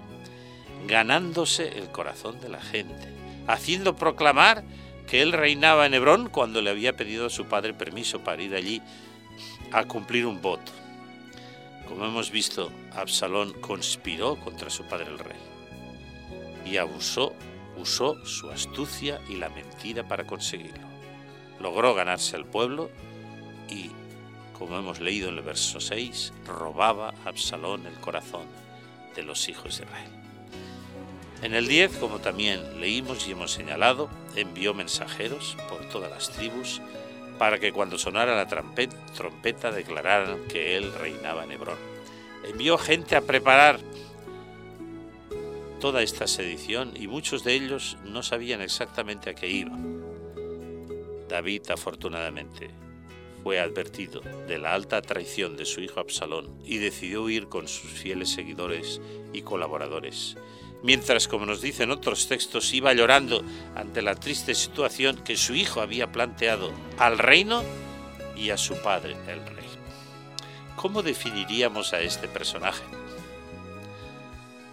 ganándose 0.86 1.78
el 1.78 1.90
corazón 1.90 2.40
de 2.40 2.48
la 2.48 2.60
gente, 2.60 3.08
haciendo 3.46 3.96
proclamar 3.96 4.64
que 5.06 5.22
él 5.22 5.32
reinaba 5.32 5.86
en 5.86 5.94
Hebrón 5.94 6.28
cuando 6.28 6.62
le 6.62 6.70
había 6.70 6.96
pedido 6.96 7.26
a 7.26 7.30
su 7.30 7.46
padre 7.46 7.74
permiso 7.74 8.20
para 8.20 8.42
ir 8.42 8.54
allí 8.54 8.82
a 9.72 9.84
cumplir 9.84 10.26
un 10.26 10.40
voto. 10.40 10.72
Como 11.86 12.06
hemos 12.06 12.30
visto, 12.30 12.72
Absalón 12.92 13.52
conspiró 13.60 14.36
contra 14.36 14.70
su 14.70 14.84
padre 14.84 15.10
el 15.10 15.18
rey 15.18 15.36
y 16.64 16.78
abusó, 16.78 17.34
usó 17.76 18.24
su 18.24 18.50
astucia 18.50 19.20
y 19.28 19.36
la 19.36 19.50
mentira 19.50 20.08
para 20.08 20.26
conseguirlo. 20.26 20.88
Logró 21.60 21.94
ganarse 21.94 22.36
al 22.36 22.46
pueblo 22.46 22.90
como 24.58 24.78
hemos 24.78 25.00
leído 25.00 25.28
en 25.28 25.38
el 25.38 25.42
verso 25.42 25.80
6, 25.80 26.32
robaba 26.46 27.12
Absalón 27.24 27.86
el 27.86 27.94
corazón 27.94 28.46
de 29.14 29.22
los 29.22 29.48
hijos 29.48 29.78
de 29.78 29.84
Israel. 29.84 30.10
En 31.42 31.54
el 31.54 31.68
10, 31.68 31.98
como 31.98 32.20
también 32.20 32.80
leímos 32.80 33.28
y 33.28 33.32
hemos 33.32 33.52
señalado, 33.52 34.08
envió 34.34 34.72
mensajeros 34.72 35.56
por 35.68 35.86
todas 35.88 36.10
las 36.10 36.30
tribus 36.30 36.80
para 37.38 37.58
que 37.58 37.72
cuando 37.72 37.98
sonara 37.98 38.34
la 38.34 38.46
trompeta 38.46 39.70
declararan 39.70 40.44
que 40.48 40.76
él 40.76 40.92
reinaba 40.94 41.44
en 41.44 41.52
Hebrón. 41.52 41.78
Envió 42.44 42.78
gente 42.78 43.16
a 43.16 43.20
preparar 43.20 43.80
toda 45.80 46.02
esta 46.02 46.26
sedición 46.26 46.92
y 46.96 47.08
muchos 47.08 47.44
de 47.44 47.54
ellos 47.54 47.98
no 48.04 48.22
sabían 48.22 48.62
exactamente 48.62 49.30
a 49.30 49.34
qué 49.34 49.50
iba. 49.50 49.76
David, 51.28 51.70
afortunadamente, 51.70 52.70
fue 53.44 53.60
advertido 53.60 54.22
de 54.48 54.58
la 54.58 54.74
alta 54.74 55.00
traición 55.02 55.56
de 55.56 55.66
su 55.66 55.80
hijo 55.80 56.00
Absalón 56.00 56.58
y 56.64 56.78
decidió 56.78 57.22
huir 57.22 57.46
con 57.46 57.68
sus 57.68 57.90
fieles 57.92 58.30
seguidores 58.30 59.00
y 59.32 59.42
colaboradores 59.42 60.36
mientras, 60.84 61.26
como 61.28 61.46
nos 61.46 61.62
dicen 61.62 61.90
otros 61.90 62.28
textos, 62.28 62.72
iba 62.74 62.92
llorando 62.92 63.42
ante 63.74 64.02
la 64.02 64.14
triste 64.14 64.54
situación 64.54 65.16
que 65.24 65.36
su 65.36 65.54
hijo 65.54 65.80
había 65.80 66.12
planteado 66.12 66.70
al 66.98 67.18
reino 67.18 67.64
y 68.36 68.50
a 68.50 68.58
su 68.58 68.80
padre, 68.82 69.16
el 69.26 69.44
rey. 69.46 69.64
¿Cómo 70.76 71.02
definiríamos 71.02 71.94
a 71.94 72.00
este 72.02 72.28
personaje? 72.28 72.84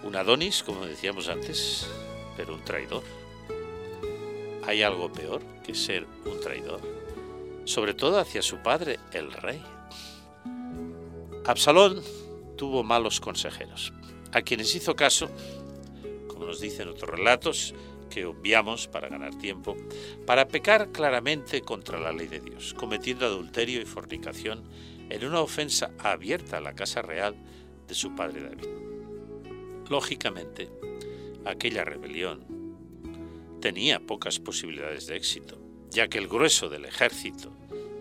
Un 0.04 0.16
Adonis, 0.18 0.64
como 0.64 0.86
decíamos 0.86 1.30
antes, 1.30 1.88
pero 2.36 2.56
un 2.56 2.64
traidor. 2.66 3.04
¿Hay 4.68 4.84
algo 4.84 5.12
peor 5.12 5.42
que 5.64 5.74
ser 5.74 6.06
un 6.26 6.42
traidor? 6.42 7.01
Sobre 7.66 7.94
todo 7.94 8.20
hacia 8.20 8.42
su 8.42 8.58
padre, 8.58 9.00
el 9.14 9.32
rey. 9.32 9.62
Absalón 11.46 12.02
tuvo 12.58 12.84
malos 12.84 13.20
consejeros, 13.20 13.94
a 14.32 14.42
quienes 14.42 14.76
hizo 14.76 14.96
caso 14.96 15.30
nos 16.46 16.60
dicen 16.60 16.90
otros 16.90 17.10
relatos, 17.10 17.74
que 18.10 18.26
obviamos 18.26 18.88
para 18.88 19.08
ganar 19.08 19.38
tiempo, 19.38 19.78
para 20.26 20.50
pecar 20.50 20.92
claramente 20.92 21.62
contra 21.62 21.98
la 21.98 22.12
ley 22.12 22.28
de 22.28 22.42
Dios, 22.42 22.74
cometiendo 22.74 23.26
adulterio 23.26 23.82
y 23.82 23.86
fornicación 23.86 24.64
en 25.10 25.26
una 25.26 25.40
ofensa 25.40 25.92
abierta 25.98 26.58
a 26.58 26.62
la 26.62 26.76
casa 26.76 27.02
real 27.02 27.36
de 27.88 27.94
su 27.94 28.14
padre 28.14 28.44
David. 28.44 28.68
Lógicamente, 29.90 30.70
aquella 31.46 31.86
rebelión 31.86 32.46
tenía 33.62 34.02
pocas 34.02 34.40
posibilidades 34.40 35.08
de 35.08 35.16
éxito, 35.16 35.58
ya 35.92 36.08
que 36.08 36.18
el 36.18 36.28
grueso 36.28 36.70
del 36.70 36.86
ejército 36.86 37.52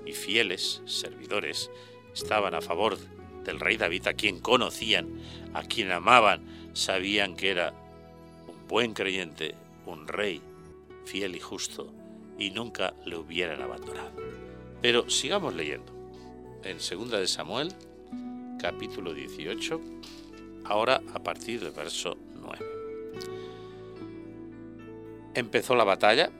y 0.06 0.12
fieles 0.12 0.80
servidores 0.86 1.70
estaban 2.14 2.54
a 2.54 2.60
favor 2.60 2.96
del 3.44 3.60
rey 3.60 3.76
David, 3.76 4.06
a 4.06 4.14
quien 4.14 4.38
conocían, 4.38 5.20
a 5.54 5.62
quien 5.62 5.90
amaban, 5.90 6.70
sabían 6.72 7.36
que 7.36 7.50
era 7.50 7.74
buen 8.68 8.94
creyente, 8.94 9.54
un 9.86 10.06
rey 10.06 10.40
fiel 11.04 11.34
y 11.34 11.40
justo, 11.40 11.92
y 12.38 12.50
nunca 12.50 12.94
le 13.04 13.16
hubieran 13.16 13.60
abandonado. 13.60 14.12
Pero 14.80 15.10
sigamos 15.10 15.54
leyendo. 15.54 15.92
En 16.62 16.76
2 16.78 17.10
de 17.10 17.26
Samuel, 17.26 17.74
capítulo 18.60 19.12
18, 19.14 19.80
ahora 20.64 21.02
a 21.12 21.18
partir 21.18 21.60
del 21.60 21.72
verso 21.72 22.16
9. 22.40 22.66
Empezó 25.34 25.74
la 25.74 25.84
batalla 25.84 26.30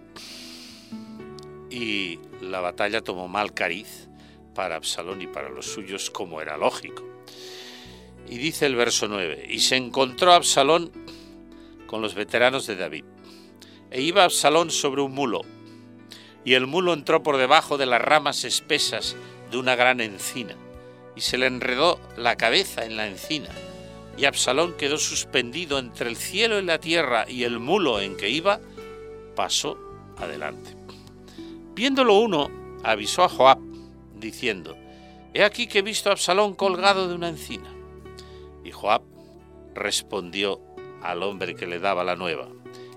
y 1.71 2.19
la 2.41 2.61
batalla 2.61 3.00
tomó 3.00 3.29
mal 3.29 3.55
cariz 3.55 4.09
para 4.55 4.77
Absalón 4.77 5.23
y 5.23 5.27
para 5.27 5.49
los 5.49 5.67
suyos, 5.67 6.11
como 6.11 6.41
era 6.41 6.57
lógico. 6.57 7.05
Y 8.29 8.39
dice 8.39 8.67
el 8.67 8.77
verso 8.77 9.09
9, 9.09 9.47
y 9.49 9.61
se 9.61 9.77
encontró 9.77 10.33
Absalón 10.33 10.93
con 11.87 12.03
los 12.03 12.15
veteranos 12.15 12.67
de 12.67 12.77
David. 12.77 13.05
E 13.91 14.03
iba 14.03 14.25
Absalón 14.25 14.71
sobre 14.71 15.03
un 15.03 15.12
mulo, 15.12 15.43
y 16.45 16.55
el 16.55 16.67
mulo 16.67 16.93
entró 16.93 17.23
por 17.23 17.37
debajo 17.37 17.79
de 17.79 17.87
las 17.87 18.00
ramas 18.00 18.45
espesas 18.45 19.17
de 19.50 19.57
una 19.57 19.77
gran 19.77 20.00
encina, 20.00 20.57
y 21.17 21.23
se 21.23 21.39
le 21.39 21.47
enredó 21.47 22.00
la 22.17 22.37
cabeza 22.37 22.85
en 22.85 22.97
la 22.97 23.07
encina, 23.07 23.49
y 24.17 24.25
Absalón 24.25 24.75
quedó 24.77 24.99
suspendido 24.99 25.79
entre 25.79 26.09
el 26.09 26.17
cielo 26.17 26.59
y 26.59 26.62
la 26.62 26.79
tierra, 26.79 27.25
y 27.29 27.45
el 27.45 27.59
mulo 27.59 28.00
en 28.00 28.17
que 28.17 28.29
iba 28.29 28.61
pasó 29.35 29.79
adelante. 30.17 30.80
Viéndolo 31.81 32.19
uno, 32.19 32.51
avisó 32.85 33.25
a 33.25 33.31
Joab, 33.31 33.59
diciendo, 34.15 34.77
He 35.33 35.43
aquí 35.43 35.67
que 35.67 35.79
he 35.79 35.83
visto 35.83 36.11
a 36.11 36.13
Absalón 36.13 36.53
colgado 36.53 37.09
de 37.09 37.15
una 37.15 37.31
encina. 37.31 37.73
Y 38.63 38.71
Joab 38.71 39.01
respondió 39.75 40.61
al 41.01 41.23
hombre 41.23 41.55
que 41.55 41.67
le 41.67 41.79
daba 41.79 42.05
la 42.05 42.17
nueva, 42.17 42.49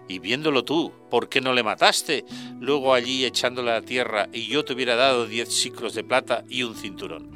y 0.10 0.20
viéndolo 0.20 0.66
tú, 0.66 0.92
¿por 1.10 1.30
qué 1.30 1.40
no 1.40 1.54
le 1.54 1.63
mataste? 1.63 2.25
Luego 2.60 2.94
allí 2.94 3.24
echándole 3.24 3.72
a 3.72 3.75
la 3.75 3.84
tierra 3.84 4.28
y 4.34 4.48
yo 4.48 4.66
te 4.66 4.74
hubiera 4.74 4.98
dado 4.98 5.28
diez 5.28 5.48
ciclos 5.48 5.94
de 5.94 6.04
plata 6.04 6.44
y 6.50 6.63
un 6.63 6.75
cinturón. 6.75 7.32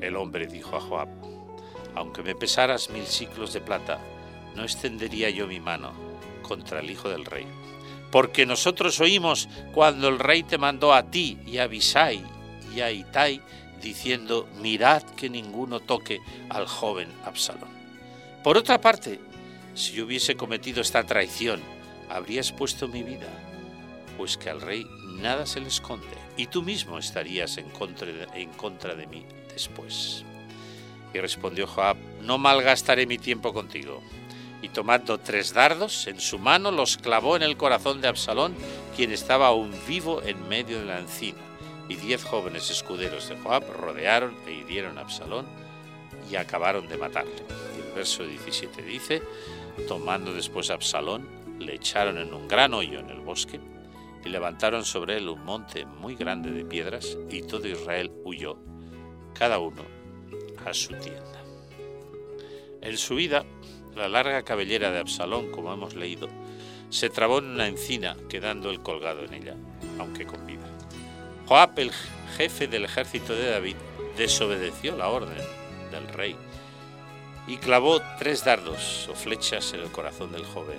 El 0.00 0.16
hombre 0.16 0.48
dijo 0.48 0.74
a 0.74 0.80
Joab, 0.80 1.08
aunque 1.94 2.24
me 2.24 2.34
pesaras 2.34 2.90
mil 2.90 3.06
ciclos 3.06 3.52
de 3.52 3.60
plata, 3.60 4.00
no 4.56 4.64
extendería 4.64 5.30
yo 5.30 5.46
mi 5.46 5.60
mano 5.60 5.92
contra 6.42 6.80
el 6.80 6.90
hijo 6.90 7.08
del 7.08 7.24
rey. 7.24 7.46
Porque 8.14 8.46
nosotros 8.46 9.00
oímos 9.00 9.48
cuando 9.72 10.06
el 10.06 10.20
rey 10.20 10.44
te 10.44 10.56
mandó 10.56 10.94
a 10.94 11.02
ti 11.02 11.36
y 11.48 11.58
a 11.58 11.64
Abisai 11.64 12.22
y 12.72 12.80
a 12.80 12.92
Itai, 12.92 13.40
diciendo, 13.82 14.48
mirad 14.60 15.02
que 15.02 15.28
ninguno 15.28 15.80
toque 15.80 16.20
al 16.48 16.68
joven 16.68 17.08
Absalón. 17.24 17.70
Por 18.44 18.56
otra 18.56 18.80
parte, 18.80 19.18
si 19.74 19.94
yo 19.94 20.04
hubiese 20.04 20.36
cometido 20.36 20.80
esta 20.80 21.02
traición, 21.02 21.60
habría 22.08 22.40
expuesto 22.40 22.86
mi 22.86 23.02
vida, 23.02 23.26
pues 24.16 24.36
que 24.36 24.48
al 24.48 24.60
rey 24.60 24.86
nada 25.20 25.44
se 25.44 25.58
le 25.58 25.66
esconde, 25.66 26.06
y 26.36 26.46
tú 26.46 26.62
mismo 26.62 26.98
estarías 26.98 27.58
en 27.58 27.68
contra 27.70 28.94
de 28.94 29.06
mí 29.08 29.26
después. 29.52 30.24
Y 31.12 31.18
respondió 31.18 31.66
Joab, 31.66 31.96
no 32.22 32.38
malgastaré 32.38 33.06
mi 33.06 33.18
tiempo 33.18 33.52
contigo. 33.52 34.00
Y 34.64 34.70
tomando 34.70 35.18
tres 35.18 35.52
dardos 35.52 36.06
en 36.06 36.18
su 36.18 36.38
mano, 36.38 36.70
los 36.70 36.96
clavó 36.96 37.36
en 37.36 37.42
el 37.42 37.58
corazón 37.58 38.00
de 38.00 38.08
Absalón, 38.08 38.54
quien 38.96 39.12
estaba 39.12 39.48
aún 39.48 39.70
vivo 39.86 40.22
en 40.22 40.48
medio 40.48 40.78
de 40.78 40.86
la 40.86 41.00
encina. 41.00 41.36
Y 41.90 41.96
diez 41.96 42.24
jóvenes 42.24 42.70
escuderos 42.70 43.28
de 43.28 43.36
Joab 43.36 43.70
rodearon 43.70 44.34
e 44.46 44.52
hirieron 44.52 44.96
a 44.96 45.02
Absalón 45.02 45.44
y 46.30 46.36
acabaron 46.36 46.88
de 46.88 46.96
matarle. 46.96 47.44
Y 47.76 47.86
el 47.86 47.92
verso 47.94 48.24
17 48.24 48.80
dice, 48.80 49.22
Tomando 49.86 50.32
después 50.32 50.70
a 50.70 50.74
Absalón, 50.74 51.28
le 51.58 51.74
echaron 51.74 52.16
en 52.16 52.32
un 52.32 52.48
gran 52.48 52.72
hoyo 52.72 53.00
en 53.00 53.10
el 53.10 53.20
bosque 53.20 53.60
y 54.24 54.30
levantaron 54.30 54.86
sobre 54.86 55.18
él 55.18 55.28
un 55.28 55.44
monte 55.44 55.84
muy 55.84 56.14
grande 56.14 56.50
de 56.50 56.64
piedras 56.64 57.18
y 57.28 57.42
todo 57.42 57.68
Israel 57.68 58.10
huyó, 58.24 58.56
cada 59.34 59.58
uno 59.58 59.82
a 60.64 60.72
su 60.72 60.94
tienda. 60.94 61.44
En 62.80 62.96
su 62.96 63.14
vida, 63.16 63.44
la 63.94 64.08
larga 64.08 64.42
cabellera 64.42 64.90
de 64.90 65.00
Absalón, 65.00 65.50
como 65.50 65.72
hemos 65.72 65.94
leído, 65.94 66.28
se 66.90 67.10
trabó 67.10 67.38
en 67.38 67.46
una 67.46 67.66
encina, 67.66 68.16
quedando 68.28 68.70
él 68.70 68.80
colgado 68.80 69.24
en 69.24 69.34
ella, 69.34 69.56
aunque 69.98 70.26
con 70.26 70.46
vida. 70.46 70.68
Joab, 71.46 71.78
el 71.78 71.92
jefe 72.36 72.66
del 72.66 72.84
ejército 72.84 73.34
de 73.34 73.50
David, 73.50 73.76
desobedeció 74.16 74.96
la 74.96 75.08
orden 75.08 75.36
del 75.90 76.08
rey 76.08 76.36
y 77.46 77.56
clavó 77.58 78.00
tres 78.18 78.44
dardos 78.44 79.08
o 79.08 79.14
flechas 79.14 79.72
en 79.74 79.80
el 79.80 79.90
corazón 79.90 80.32
del 80.32 80.44
joven, 80.44 80.78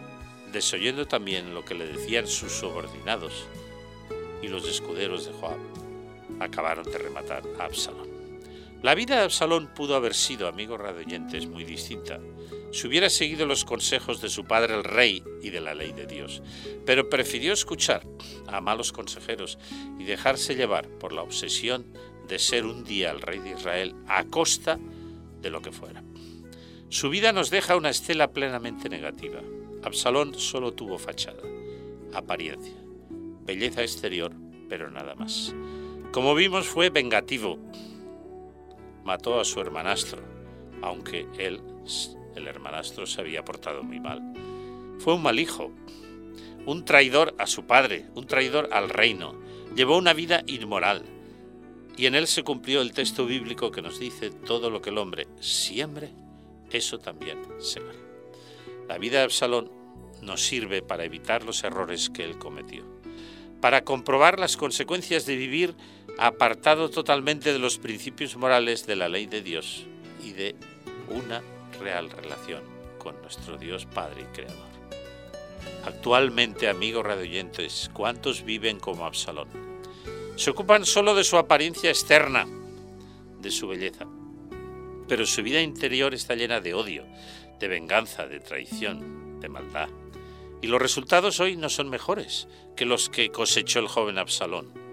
desoyendo 0.51 1.06
también 1.06 1.54
lo 1.54 1.63
que 1.63 1.75
le 1.75 1.86
decían 1.86 2.28
sus 2.28 2.51
subordinados, 2.51 3.45
y 4.41 4.47
los 4.47 4.67
escuderos 4.67 5.25
de 5.25 5.34
Joab 5.34 5.60
acabaron 6.39 6.86
de 6.86 6.97
rematar 6.97 7.43
a 7.60 7.65
Absalón. 7.65 8.04
La 8.86 8.93
vida 8.93 9.15
de 9.15 9.24
Absalón 9.24 9.74
pudo 9.74 9.95
haber 9.95 10.13
sido, 10.13 10.48
amigos 10.48 10.80
radioyentes, 10.80 11.48
muy 11.48 11.63
distinta 11.63 12.19
si 12.71 12.86
hubiera 12.86 13.10
seguido 13.10 13.48
los 13.48 13.65
consejos 13.65 14.21
de 14.21 14.30
su 14.30 14.45
padre 14.45 14.76
el 14.76 14.84
rey 14.84 15.24
y 15.41 15.50
de 15.50 15.60
la 15.60 15.74
ley 15.74 15.91
de 15.91 16.06
Dios, 16.06 16.43
pero 16.86 17.10
prefirió 17.10 17.52
escuchar 17.52 18.06
a 18.45 18.62
malos 18.62 18.91
consejeros 18.91 19.58
y 19.98 20.04
dejarse 20.04 20.54
llevar 20.54 20.88
por 20.88 21.13
la 21.13 21.24
obsesión 21.24 21.88
de 22.28 22.38
ser 22.38 22.63
un 22.63 22.84
día 22.84 23.10
el 23.10 23.21
rey 23.21 23.39
de 23.39 23.54
Israel 23.54 23.95
a 24.08 24.24
costa 24.26 24.78
de 25.41 25.50
lo 25.50 25.63
que 25.63 25.71
fuera. 25.71 26.04
Su 26.89 27.10
vida 27.10 27.32
nos 27.32 27.50
deja 27.50 27.78
una 27.78 27.89
estela 27.89 28.34
plenamente 28.34 28.88
negativa. 28.88 29.41
Absalón 29.82 30.36
solo 30.36 30.74
tuvo 30.74 31.00
fachada, 31.00 31.41
apariencia, 32.13 32.76
belleza 33.48 33.82
exterior, 33.82 34.32
pero 34.69 34.91
nada 34.91 35.15
más. 35.15 35.56
Como 36.12 36.36
vimos 36.36 36.67
fue 36.67 36.91
vengativo. 36.91 37.58
Mató 39.05 39.39
a 39.39 39.45
su 39.45 39.61
hermanastro, 39.61 40.21
aunque 40.81 41.27
él, 41.37 41.61
el 42.35 42.47
hermanastro, 42.47 43.05
se 43.05 43.21
había 43.21 43.45
portado 43.45 43.83
muy 43.83 44.01
mal. 44.01 44.33
Fue 44.99 45.13
un 45.13 45.21
mal 45.21 45.39
hijo, 45.39 45.71
un 46.65 46.83
traidor 46.83 47.35
a 47.37 47.47
su 47.47 47.65
padre, 47.65 48.07
un 48.15 48.25
traidor 48.27 48.67
al 48.73 48.89
reino. 48.89 49.39
Llevó 49.75 49.97
una 49.97 50.13
vida 50.13 50.43
inmoral. 50.47 51.03
Y 51.95 52.07
en 52.07 52.15
él 52.15 52.27
se 52.27 52.43
cumplió 52.43 52.81
el 52.81 52.91
texto 52.91 53.25
bíblico 53.25 53.71
que 53.71 53.81
nos 53.81 53.99
dice 53.99 54.31
todo 54.31 54.69
lo 54.69 54.81
que 54.81 54.89
el 54.89 54.97
hombre 54.97 55.27
siembre 55.39 56.11
eso 56.71 56.99
también 56.99 57.37
se 57.59 57.79
va. 57.79 57.93
La 58.87 58.97
vida 58.97 59.19
de 59.19 59.25
Absalón 59.25 59.71
nos 60.21 60.41
sirve 60.41 60.81
para 60.81 61.05
evitar 61.05 61.43
los 61.43 61.63
errores 61.63 62.09
que 62.09 62.23
él 62.23 62.37
cometió, 62.37 62.83
para 63.61 63.83
comprobar 63.83 64.39
las 64.39 64.57
consecuencias 64.57 65.25
de 65.25 65.35
vivir 65.35 65.75
apartado 66.17 66.89
totalmente 66.89 67.51
de 67.51 67.60
los 67.60 67.78
principios 67.78 68.36
morales 68.38 68.86
de 68.88 68.95
la 68.95 69.10
ley 69.10 69.25
de 69.25 69.41
Dios 69.41 69.86
y 70.23 70.32
de 70.32 70.56
una 71.10 71.41
real 71.80 72.10
relación 72.10 72.63
con 72.97 73.21
nuestro 73.21 73.58
Dios 73.58 73.86
Padre 73.86 74.21
y 74.21 74.36
Creador. 74.36 74.75
Actualmente, 75.86 76.67
amigos 76.67 77.06
radioyentes, 77.06 77.91
¿cuántos 77.93 78.43
viven 78.43 78.80
como 78.80 79.06
Absalón? 79.06 79.49
Se 80.36 80.49
ocupan 80.49 80.86
solo 80.86 81.15
de 81.15 81.23
su 81.23 81.38
apariencia 81.38 81.89
externa, 81.89 82.45
de 83.39 83.51
su 83.51 83.67
belleza, 83.67 84.06
pero 85.08 85.25
su 85.25 85.43
vida 85.43 85.62
interior 85.62 86.13
está 86.13 86.36
llena 86.36 86.62
de 86.62 86.73
odio, 86.73 87.06
de 87.60 87.67
venganza, 87.67 88.25
de 88.25 88.39
traición, 88.39 89.39
de 89.39 89.49
maldad. 89.49 89.89
Y 90.62 90.67
los 90.67 90.82
resultados 90.82 91.39
hoy 91.39 91.56
no 91.56 91.69
son 91.69 91.89
mejores 91.89 92.47
que 92.75 92.86
los 92.86 93.10
que 93.10 93.30
cosechó 93.30 93.80
el 93.80 93.88
joven 93.88 94.17
Absalón, 94.17 94.85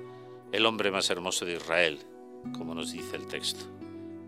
el 0.52 0.66
hombre 0.66 0.90
más 0.90 1.10
hermoso 1.10 1.44
de 1.44 1.54
Israel, 1.54 1.98
como 2.56 2.74
nos 2.74 2.92
dice 2.92 3.16
el 3.16 3.26
texto. 3.26 3.64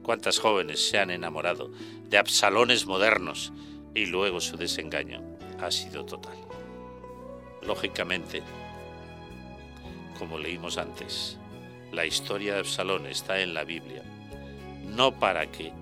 Cuántas 0.02 0.38
jóvenes 0.38 0.88
se 0.88 0.98
han 0.98 1.10
enamorado 1.10 1.70
de 2.08 2.18
Absalones 2.18 2.86
modernos 2.86 3.52
y 3.94 4.06
luego 4.06 4.40
su 4.40 4.56
desengaño 4.56 5.22
ha 5.60 5.70
sido 5.70 6.04
total. 6.04 6.36
Lógicamente, 7.62 8.42
como 10.18 10.38
leímos 10.38 10.78
antes, 10.78 11.38
la 11.92 12.04
historia 12.04 12.54
de 12.54 12.60
Absalón 12.60 13.06
está 13.06 13.40
en 13.40 13.54
la 13.54 13.64
Biblia 13.64 14.02
no 14.94 15.18
para 15.18 15.46
que 15.46 15.72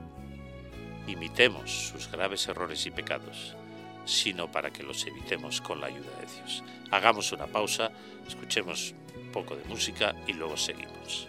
imitemos 1.06 1.88
sus 1.88 2.10
graves 2.10 2.46
errores 2.48 2.86
y 2.86 2.90
pecados, 2.90 3.56
sino 4.04 4.50
para 4.50 4.70
que 4.70 4.82
los 4.82 5.06
evitemos 5.06 5.60
con 5.60 5.80
la 5.80 5.86
ayuda 5.86 6.10
de 6.20 6.26
Dios. 6.26 6.64
Hagamos 6.90 7.32
una 7.32 7.46
pausa, 7.46 7.90
escuchemos 8.26 8.94
un 9.16 9.30
poco 9.32 9.56
de 9.56 9.64
música 9.64 10.14
y 10.26 10.32
luego 10.32 10.56
seguimos. 10.56 11.28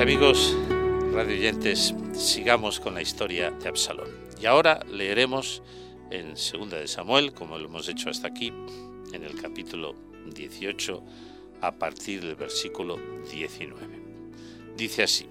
Amigos 0.00 0.56
radioyentes, 1.12 1.92
sigamos 2.12 2.78
con 2.78 2.94
la 2.94 3.02
historia 3.02 3.50
de 3.50 3.68
Absalón. 3.68 4.08
Y 4.40 4.46
ahora 4.46 4.80
leeremos 4.88 5.60
en 6.10 6.36
Segunda 6.36 6.78
de 6.78 6.86
Samuel, 6.86 7.32
como 7.32 7.58
lo 7.58 7.64
hemos 7.64 7.88
hecho 7.88 8.08
hasta 8.08 8.28
aquí, 8.28 8.52
en 9.12 9.24
el 9.24 9.40
capítulo 9.40 9.96
18, 10.32 11.02
a 11.62 11.72
partir 11.72 12.20
del 12.20 12.36
versículo 12.36 12.96
19. 13.32 13.76
Dice 14.76 15.02
así: 15.02 15.26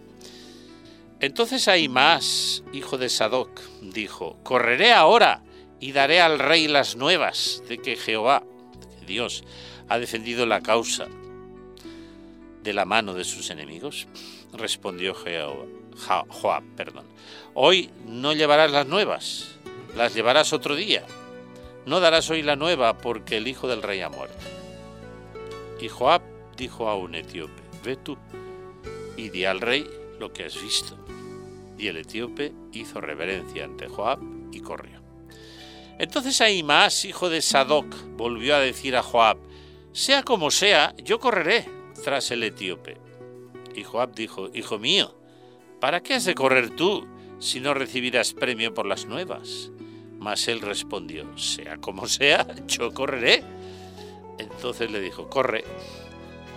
Entonces 1.22 1.70
Ahimaas, 1.70 2.64
hijo 2.74 2.98
de 2.98 3.08
Sadoc, 3.08 3.62
dijo: 3.82 4.38
Correré 4.44 4.92
ahora 4.92 5.44
y 5.80 5.94
daré 5.94 6.20
al 6.20 6.40
rey 6.40 6.68
las 6.68 6.98
nuevas 6.98 7.64
de 7.70 7.78
que 7.78 7.96
Jehová, 7.96 8.44
Dios, 9.06 9.46
ha 9.88 9.98
defendido 9.98 10.46
la 10.46 10.60
causa 10.60 11.08
de 12.64 12.74
la 12.74 12.84
mano 12.84 13.14
de 13.14 13.24
sus 13.24 13.50
enemigos 13.50 14.08
respondió 14.58 15.16
Joab, 15.16 16.64
perdón. 16.76 17.06
Hoy 17.54 17.90
no 18.06 18.34
llevarás 18.34 18.72
las 18.72 18.88
nuevas, 18.88 19.58
las 19.96 20.14
llevarás 20.14 20.54
otro 20.54 20.76
día. 20.76 21.04
No 21.86 22.00
darás 22.00 22.30
hoy 22.30 22.42
la 22.44 22.56
nueva 22.56 22.98
porque 22.98 23.38
el 23.38 23.48
hijo 23.48 23.68
del 23.68 23.82
rey 23.82 24.02
ha 24.02 24.10
muerto. 24.10 24.46
Y 25.80 25.90
Joab 25.90 26.22
dijo 26.58 26.90
a 26.90 26.96
un 26.96 27.16
etíope, 27.16 27.62
ve 27.84 27.96
tú 27.96 28.18
y 29.16 29.30
di 29.30 29.46
al 29.46 29.62
rey 29.62 29.90
lo 30.20 30.34
que 30.34 30.46
has 30.46 30.62
visto. 30.62 30.98
Y 31.78 31.88
el 31.88 31.98
etíope 31.98 32.54
hizo 32.74 33.00
reverencia 33.00 33.64
ante 33.64 33.88
Joab 33.88 34.20
y 34.52 34.60
corrió. 34.60 35.02
Entonces 36.00 36.42
Ahimaas, 36.42 37.06
hijo 37.06 37.30
de 37.30 37.42
Sadoc, 37.42 37.88
volvió 38.16 38.56
a 38.56 38.60
decir 38.60 38.96
a 38.96 39.04
Joab, 39.04 39.38
sea 39.94 40.22
como 40.24 40.52
sea, 40.52 40.94
yo 40.98 41.20
correré 41.20 41.66
tras 42.04 42.30
el 42.32 42.44
etíope. 42.44 42.98
Y 43.78 43.84
Joab 43.84 44.16
dijo, 44.16 44.50
Hijo 44.56 44.80
mío, 44.80 45.16
¿para 45.80 46.02
qué 46.02 46.16
has 46.16 46.26
de 46.26 46.34
correr 46.34 46.72
tú 46.72 47.08
si 47.40 47.60
no 47.60 47.76
recibirás 47.76 48.34
premio 48.34 48.74
por 48.74 48.88
las 48.88 49.06
nuevas? 49.06 49.70
Mas 50.18 50.48
él 50.48 50.62
respondió, 50.62 51.38
sea 51.38 51.78
como 51.78 52.08
sea, 52.08 52.48
yo 52.68 52.92
correré. 52.92 53.44
Entonces 54.40 54.90
le 54.90 55.00
dijo, 55.00 55.30
corre. 55.30 55.64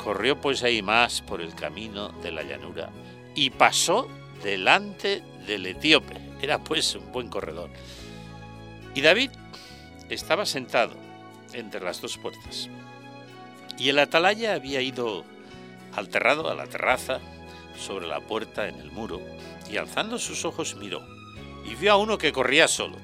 Corrió 0.03 0.41
pues 0.41 0.63
Ahimaas 0.63 1.21
por 1.21 1.43
el 1.43 1.55
camino 1.55 2.09
de 2.23 2.33
la 2.33 2.43
llanura 2.43 2.91
y 3.35 3.51
pasó 3.51 4.09
delante 4.43 5.23
del 5.47 5.67
etíope. 5.67 6.17
Era 6.41 6.65
pues 6.65 6.95
un 6.95 7.13
buen 7.13 7.29
corredor. 7.29 7.69
Y 8.95 9.03
David 9.03 9.31
estaba 10.09 10.47
sentado 10.47 10.95
entre 11.53 11.83
las 11.83 12.01
dos 12.01 12.17
puertas. 12.17 12.71
Y 13.79 13.91
el 13.91 13.99
atalaya 13.99 14.55
había 14.55 14.81
ido 14.81 15.27
al 15.95 16.09
terrado, 16.09 16.51
a 16.51 16.55
la 16.55 16.67
terraza, 16.67 17.21
sobre 17.79 18.07
la 18.07 18.21
puerta 18.21 18.69
en 18.69 18.77
el 18.77 18.91
muro, 18.91 19.21
y 19.71 19.77
alzando 19.77 20.19
sus 20.19 20.45
ojos 20.45 20.77
miró, 20.77 21.03
y 21.65 21.75
vio 21.75 21.93
a 21.93 21.97
uno 21.97 22.19
que 22.19 22.33
corría 22.33 22.69
solo. 22.69 22.97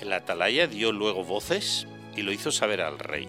El 0.00 0.12
atalaya 0.12 0.66
dio 0.66 0.92
luego 0.92 1.24
voces 1.24 1.86
y 2.16 2.22
lo 2.22 2.32
hizo 2.32 2.50
saber 2.50 2.80
al 2.80 2.98
rey. 2.98 3.28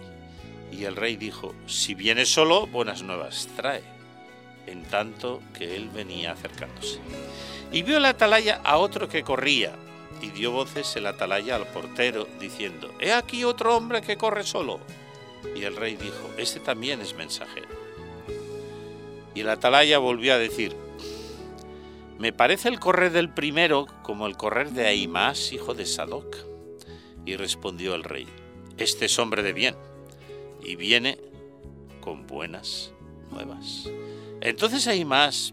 Y 0.70 0.84
el 0.84 0.96
rey 0.96 1.16
dijo, 1.16 1.54
si 1.66 1.94
viene 1.94 2.24
solo, 2.24 2.66
buenas 2.66 3.02
nuevas 3.02 3.48
trae, 3.56 3.82
en 4.66 4.82
tanto 4.84 5.42
que 5.52 5.76
él 5.76 5.90
venía 5.90 6.32
acercándose. 6.32 6.98
Y 7.70 7.82
vio 7.82 7.98
el 7.98 8.04
atalaya 8.06 8.60
a 8.64 8.78
otro 8.78 9.08
que 9.08 9.22
corría, 9.22 9.72
y 10.22 10.30
dio 10.30 10.52
voces 10.52 10.94
el 10.96 11.06
atalaya 11.06 11.56
al 11.56 11.66
portero, 11.66 12.26
diciendo, 12.40 12.94
He 13.00 13.12
aquí 13.12 13.44
otro 13.44 13.76
hombre 13.76 14.00
que 14.00 14.16
corre 14.16 14.44
solo. 14.44 14.80
Y 15.56 15.64
el 15.64 15.76
rey 15.76 15.96
dijo, 15.96 16.30
Este 16.38 16.60
también 16.60 17.00
es 17.00 17.14
mensajero. 17.14 17.68
Y 19.34 19.40
el 19.40 19.48
atalaya 19.48 19.98
volvió 19.98 20.34
a 20.34 20.38
decir, 20.38 20.76
Me 22.18 22.32
parece 22.32 22.68
el 22.68 22.78
correr 22.78 23.12
del 23.12 23.30
primero 23.30 23.86
como 24.02 24.26
el 24.26 24.36
correr 24.36 24.70
de 24.70 24.86
Aimás, 24.86 25.52
hijo 25.52 25.74
de 25.74 25.86
Sadoc. 25.86 26.36
Y 27.24 27.36
respondió 27.36 27.94
el 27.94 28.04
rey, 28.04 28.26
Este 28.78 29.06
es 29.06 29.18
hombre 29.18 29.42
de 29.42 29.52
bien, 29.52 29.76
y 30.64 30.76
viene 30.76 31.18
con 32.00 32.26
buenas 32.26 32.92
nuevas. 33.30 33.88
Entonces 34.40 34.86
Aimás 34.86 35.52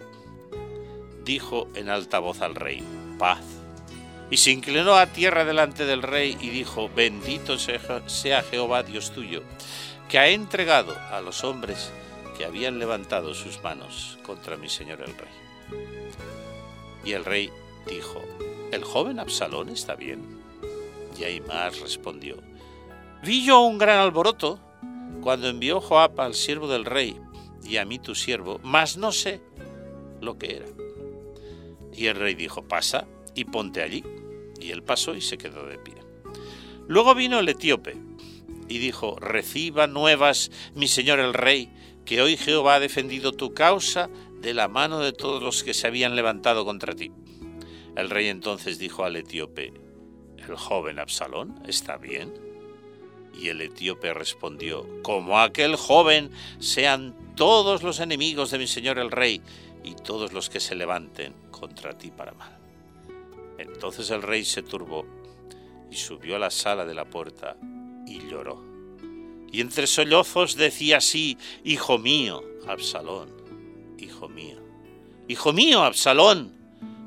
dijo 1.23 1.67
en 1.75 1.89
alta 1.89 2.19
voz 2.19 2.41
al 2.41 2.55
rey, 2.55 2.83
Paz. 3.17 3.43
Y 4.31 4.37
se 4.37 4.51
inclinó 4.51 4.95
a 4.95 5.07
tierra 5.07 5.45
delante 5.45 5.85
del 5.85 6.03
rey 6.03 6.37
y 6.39 6.49
dijo, 6.49 6.89
Bendito 6.95 7.57
sea 7.57 8.43
Jehová 8.43 8.83
Dios 8.83 9.11
tuyo, 9.11 9.43
que 10.07 10.19
ha 10.19 10.27
entregado 10.29 10.95
a 11.11 11.21
los 11.21 11.43
hombres 11.43 11.91
que 12.39 12.45
habían 12.45 12.80
levantado 12.80 13.34
sus 13.34 13.62
manos 13.62 14.17
contra 14.23 14.56
mi 14.56 14.69
señor 14.69 15.02
el 15.02 15.13
rey. 15.13 15.84
Y 17.04 17.12
el 17.12 17.25
rey 17.25 17.52
dijo, 17.86 18.21
¿el 18.71 18.86
joven 18.86 19.19
Absalón 19.19 19.67
está 19.67 19.95
bien? 19.95 20.39
Y 21.19 21.25
Aimás 21.25 21.82
respondió, 21.82 22.38
Vi 23.25 23.43
yo 23.43 23.60
un 23.60 23.78
gran 23.78 23.99
alboroto 23.99 24.58
cuando 25.21 25.49
envió 25.49 25.82
Joab 25.82 26.21
al 26.21 26.34
siervo 26.34 26.69
del 26.69 26.86
rey 26.86 27.19
y 27.62 27.75
a 27.75 27.84
mí 27.84 27.99
tu 27.99 28.15
siervo, 28.15 28.62
mas 28.63 28.95
no 28.95 29.12
sé 29.12 29.41
lo 30.21 30.38
que 30.38 30.56
era. 30.56 30.67
Y 31.91 32.06
el 32.06 32.15
rey 32.15 32.36
dijo, 32.36 32.63
pasa 32.63 33.06
y 33.36 33.43
ponte 33.43 33.84
allí. 33.84 34.02
Y 34.62 34.71
él 34.71 34.82
pasó 34.82 35.13
y 35.13 35.19
se 35.19 35.38
quedó 35.38 35.65
de 35.65 35.78
pie. 35.78 35.95
Luego 36.88 37.15
vino 37.15 37.38
el 37.39 37.49
etíope 37.49 37.97
y 38.69 38.78
dijo, 38.78 39.17
reciba 39.19 39.88
nuevas, 39.88 40.52
mi 40.73 40.88
señor 40.88 41.19
el 41.19 41.34
rey, 41.34 41.73
que 42.05 42.21
hoy 42.21 42.38
Jehová 42.38 42.75
ha 42.75 42.79
defendido 42.79 43.31
tu 43.31 43.53
causa 43.53 44.09
de 44.41 44.53
la 44.53 44.67
mano 44.67 44.99
de 44.99 45.13
todos 45.13 45.43
los 45.43 45.63
que 45.63 45.73
se 45.73 45.88
habían 45.88 46.15
levantado 46.15 46.65
contra 46.65 46.95
ti. 46.95 47.12
El 47.95 48.09
rey 48.09 48.27
entonces 48.27 48.79
dijo 48.79 49.03
al 49.03 49.15
etíope, 49.15 49.73
¿el 50.38 50.55
joven 50.55 50.99
Absalón 50.99 51.62
está 51.67 51.97
bien? 51.97 52.33
Y 53.33 53.49
el 53.49 53.62
etíope 53.62 54.13
respondió, 54.13 54.88
como 55.03 55.39
aquel 55.39 55.75
joven 55.75 56.31
sean 56.59 57.35
todos 57.35 57.83
los 57.83 57.99
enemigos 57.99 58.51
de 58.51 58.57
mi 58.57 58.67
señor 58.67 58.99
el 58.99 59.12
rey 59.12 59.41
y 59.83 59.95
todos 59.95 60.33
los 60.33 60.49
que 60.49 60.59
se 60.59 60.75
levanten 60.75 61.33
contra 61.51 61.97
ti 61.97 62.12
para 62.12 62.33
mal. 62.33 62.57
Entonces 63.57 64.09
el 64.09 64.21
rey 64.21 64.45
se 64.45 64.63
turbó 64.63 65.05
y 65.91 65.95
subió 65.95 66.35
a 66.38 66.39
la 66.39 66.49
sala 66.51 66.85
de 66.85 66.93
la 66.93 67.05
puerta 67.05 67.57
y 68.05 68.19
lloró 68.27 68.68
y 69.51 69.62
entre 69.62 69.88
sollozos 69.88 70.55
decía 70.55 70.97
así, 70.97 71.38
Hijo 71.63 71.97
mío, 71.97 72.43
Absalón, 72.67 73.29
hijo 73.97 74.29
mío, 74.29 74.57
hijo 75.27 75.53
mío, 75.53 75.83
Absalón, 75.83 76.53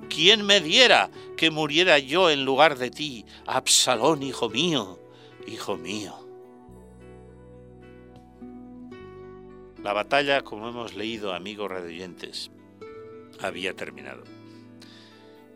¿quién 0.09 0.44
me 0.44 0.61
diera 0.61 1.11
que 1.37 1.50
muriera 1.50 1.98
yo 1.98 2.31
en 2.31 2.44
lugar 2.44 2.78
de 2.78 2.90
ti, 2.90 3.24
Absalón, 3.46 4.22
hijo 4.22 4.48
mío, 4.48 4.98
hijo 5.46 5.76
mío? 5.76 6.14
La 9.83 9.92
batalla, 9.92 10.42
como 10.42 10.68
hemos 10.68 10.94
leído, 10.94 11.35
amigos 11.35 11.68
radioyentes, 11.68 12.52
había 13.40 13.74
terminado. 13.74 14.22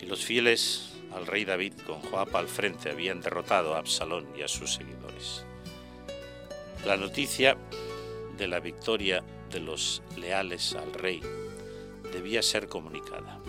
Y 0.00 0.06
los 0.06 0.24
fieles 0.24 0.94
al 1.14 1.26
rey 1.26 1.44
David 1.44 1.74
con 1.86 2.00
Joab 2.00 2.36
al 2.36 2.48
frente 2.48 2.90
habían 2.90 3.20
derrotado 3.20 3.74
a 3.74 3.78
Absalón 3.78 4.26
y 4.36 4.42
a 4.42 4.48
sus 4.48 4.74
seguidores. 4.74 5.45
La 6.84 6.96
noticia 6.96 7.56
de 8.36 8.46
la 8.46 8.60
victoria 8.60 9.24
de 9.50 9.60
los 9.60 10.02
leales 10.16 10.74
al 10.74 10.92
rey 10.92 11.20
debía 12.12 12.42
ser 12.42 12.68
comunicada. 12.68 13.40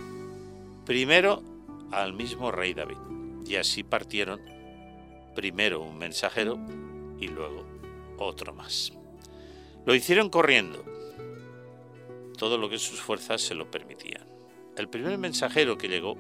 Primero 0.85 1.43
al 1.91 2.13
mismo 2.13 2.51
rey 2.51 2.73
David, 2.73 2.97
y 3.45 3.55
así 3.55 3.83
partieron 3.83 4.41
primero 5.35 5.81
un 5.81 5.97
mensajero 5.97 6.57
y 7.19 7.27
luego 7.27 7.65
otro 8.17 8.53
más. 8.53 8.93
Lo 9.85 9.93
hicieron 9.93 10.29
corriendo, 10.29 10.83
todo 12.37 12.57
lo 12.57 12.69
que 12.69 12.79
sus 12.79 12.99
fuerzas 12.99 13.41
se 13.41 13.55
lo 13.55 13.69
permitían. 13.69 14.27
El 14.75 14.89
primer 14.89 15.17
mensajero 15.17 15.77
que 15.77 15.87
llegó 15.87 16.17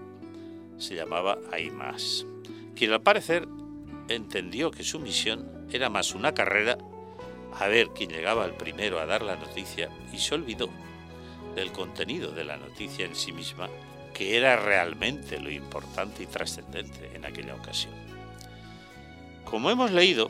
se 0.77 0.95
llamaba 0.95 1.39
Aimás, 1.51 2.25
quien 2.75 2.91
al 2.91 3.01
parecer 3.01 3.47
entendió 4.07 4.71
que 4.71 4.83
su 4.83 4.99
misión 4.99 5.67
era 5.71 5.89
más 5.89 6.13
una 6.13 6.33
carrera 6.33 6.77
a 7.59 7.67
ver 7.67 7.89
quién 7.89 8.09
llegaba 8.09 8.45
el 8.45 8.53
primero 8.53 8.99
a 8.99 9.05
dar 9.05 9.21
la 9.21 9.35
noticia 9.35 9.89
y 10.13 10.19
se 10.19 10.35
olvidó 10.35 10.69
del 11.55 11.71
contenido 11.71 12.31
de 12.31 12.43
la 12.43 12.57
noticia 12.57 13.05
en 13.05 13.15
sí 13.15 13.31
misma, 13.31 13.67
que 14.13 14.37
era 14.37 14.57
realmente 14.57 15.39
lo 15.39 15.49
importante 15.49 16.23
y 16.23 16.27
trascendente 16.27 17.11
en 17.15 17.25
aquella 17.25 17.55
ocasión. 17.55 17.93
Como 19.43 19.71
hemos 19.71 19.91
leído, 19.91 20.29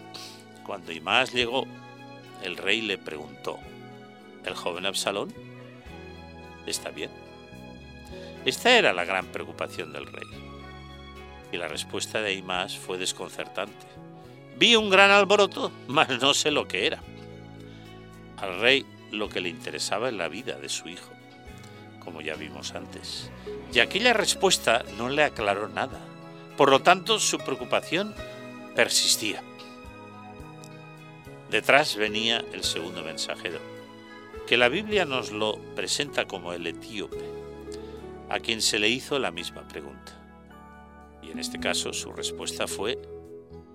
cuando 0.65 0.91
Imás 0.91 1.33
llegó, 1.33 1.65
el 2.43 2.55
rey 2.55 2.81
le 2.81 2.97
preguntó, 2.97 3.57
¿el 4.45 4.53
joven 4.53 4.85
Absalón? 4.85 5.33
¿Está 6.65 6.91
bien? 6.91 7.09
Esta 8.45 8.77
era 8.77 8.93
la 8.93 9.03
gran 9.03 9.25
preocupación 9.25 9.91
del 9.91 10.05
rey. 10.05 10.27
Y 11.51 11.57
la 11.57 11.67
respuesta 11.67 12.21
de 12.21 12.33
Imás 12.33 12.77
fue 12.77 12.97
desconcertante. 12.97 13.85
Vi 14.57 14.75
un 14.75 14.89
gran 14.89 15.11
alboroto, 15.11 15.71
mas 15.87 16.21
no 16.21 16.33
sé 16.33 16.51
lo 16.51 16.67
que 16.67 16.87
era. 16.87 17.01
Al 18.37 18.59
rey 18.59 18.85
lo 19.11 19.29
que 19.29 19.41
le 19.41 19.49
interesaba 19.49 20.09
es 20.09 20.15
la 20.15 20.27
vida 20.27 20.57
de 20.57 20.69
su 20.69 20.87
hijo, 20.87 21.11
como 22.03 22.21
ya 22.21 22.35
vimos 22.35 22.73
antes. 22.73 23.31
Y 23.73 23.79
aquella 23.79 24.13
respuesta 24.13 24.83
no 24.97 25.09
le 25.09 25.23
aclaró 25.23 25.67
nada. 25.67 25.99
Por 26.55 26.69
lo 26.69 26.81
tanto, 26.81 27.19
su 27.19 27.37
preocupación 27.39 28.13
persistía. 28.75 29.41
Detrás 31.49 31.95
venía 31.95 32.43
el 32.51 32.63
segundo 32.63 33.03
mensajero, 33.03 33.59
que 34.45 34.57
la 34.57 34.69
Biblia 34.69 35.05
nos 35.05 35.31
lo 35.31 35.57
presenta 35.75 36.25
como 36.25 36.53
el 36.53 36.67
etíope, 36.67 37.23
a 38.29 38.39
quien 38.39 38.61
se 38.61 38.79
le 38.79 38.89
hizo 38.89 39.17
la 39.17 39.31
misma 39.31 39.67
pregunta. 39.67 40.13
Y 41.23 41.31
en 41.31 41.39
este 41.39 41.59
caso 41.59 41.93
su 41.93 42.11
respuesta 42.11 42.67
fue 42.67 42.99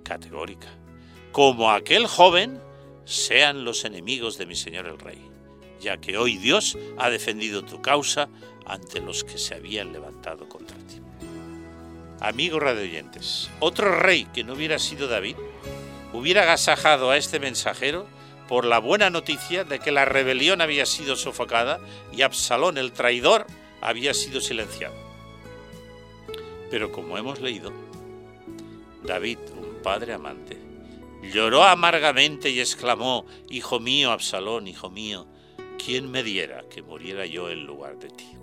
categórica. 0.05 0.68
Como 1.33 1.70
aquel 1.70 2.07
joven 2.07 2.61
sean 3.05 3.65
los 3.65 3.85
enemigos 3.85 4.38
de 4.38 4.47
mi 4.47 4.55
Señor 4.55 4.87
el 4.87 4.99
Rey, 4.99 5.19
ya 5.81 5.99
que 5.99 6.17
hoy 6.17 6.37
Dios 6.37 6.79
ha 6.99 7.11
defendido 7.11 7.65
tu 7.65 7.83
causa 7.83 8.29
ante 8.67 9.01
los 9.01 9.25
que 9.25 9.38
se 9.38 9.55
habían 9.55 9.93
levantado 9.93 10.49
contra 10.49 10.77
ti. 10.79 11.01
Amigos 12.21 12.62
radioyentes, 12.62 13.51
otro 13.59 13.99
rey 13.99 14.27
que 14.27 14.45
no 14.45 14.55
hubiera 14.55 14.79
sido 14.79 15.09
David 15.09 15.37
hubiera 16.12 16.43
agasajado 16.43 17.11
a 17.11 17.17
este 17.17 17.41
mensajero 17.41 18.07
por 18.49 18.65
la 18.65 18.79
buena 18.79 19.11
noticia 19.11 19.65
de 19.65 19.79
que 19.79 19.93
la 19.93 20.05
rebelión 20.05 20.61
había 20.61 20.87
sido 20.87 21.17
sofocada 21.17 21.81
y 22.12 22.23
Absalón 22.23 22.79
el 22.79 22.93
traidor 22.93 23.47
había 23.81 24.15
sido 24.15 24.41
silenciado. 24.41 24.95
Pero 26.71 26.93
como 26.93 27.19
hemos 27.19 27.41
leído, 27.41 27.73
David, 29.05 29.38
un 29.57 29.83
padre 29.83 30.12
amante, 30.12 30.59
lloró 31.23 31.65
amargamente 31.65 32.51
y 32.51 32.61
exclamó, 32.61 33.25
Hijo 33.49 33.81
mío, 33.81 34.11
Absalón, 34.11 34.67
hijo 34.67 34.91
mío, 34.91 35.27
¿quién 35.85 36.11
me 36.11 36.23
diera 36.23 36.65
que 36.69 36.83
muriera 36.83 37.27
yo 37.27 37.51
en 37.51 37.65
lugar 37.65 37.99
de 37.99 38.09
ti? 38.09 38.37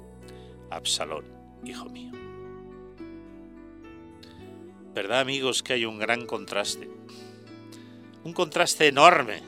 Absalón, 0.69 1.25
hijo 1.65 1.85
mío. 1.85 2.11
¿Verdad 4.93 5.19
amigos 5.19 5.61
que 5.61 5.73
hay 5.73 5.85
un 5.85 5.99
gran 5.99 6.25
contraste? 6.25 6.89
Un 8.23 8.33
contraste 8.33 8.87
enorme, 8.87 9.41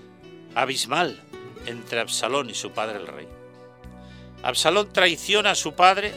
abismal, 0.55 1.21
entre 1.65 1.99
Absalón 1.99 2.49
y 2.49 2.53
su 2.53 2.71
padre 2.71 2.97
el 2.97 3.07
rey. 3.07 3.27
Absalón 4.43 4.91
traiciona 4.91 5.51
a 5.51 5.55
su 5.55 5.73
padre 5.73 6.13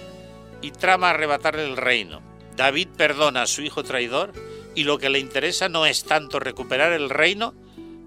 y 0.63 0.71
trama 0.71 1.11
arrebatarle 1.11 1.65
el 1.65 1.77
reino. 1.77 2.23
David 2.57 2.89
perdona 2.97 3.43
a 3.43 3.47
su 3.47 3.63
hijo 3.63 3.83
traidor 3.83 4.33
y 4.75 4.85
lo 4.85 4.99
que 4.99 5.11
le 5.11 5.19
interesa 5.19 5.69
no 5.69 5.87
es 5.87 6.05
tanto 6.05 6.41
recuperar 6.41 6.93
el 6.93 7.11
reino 7.11 7.55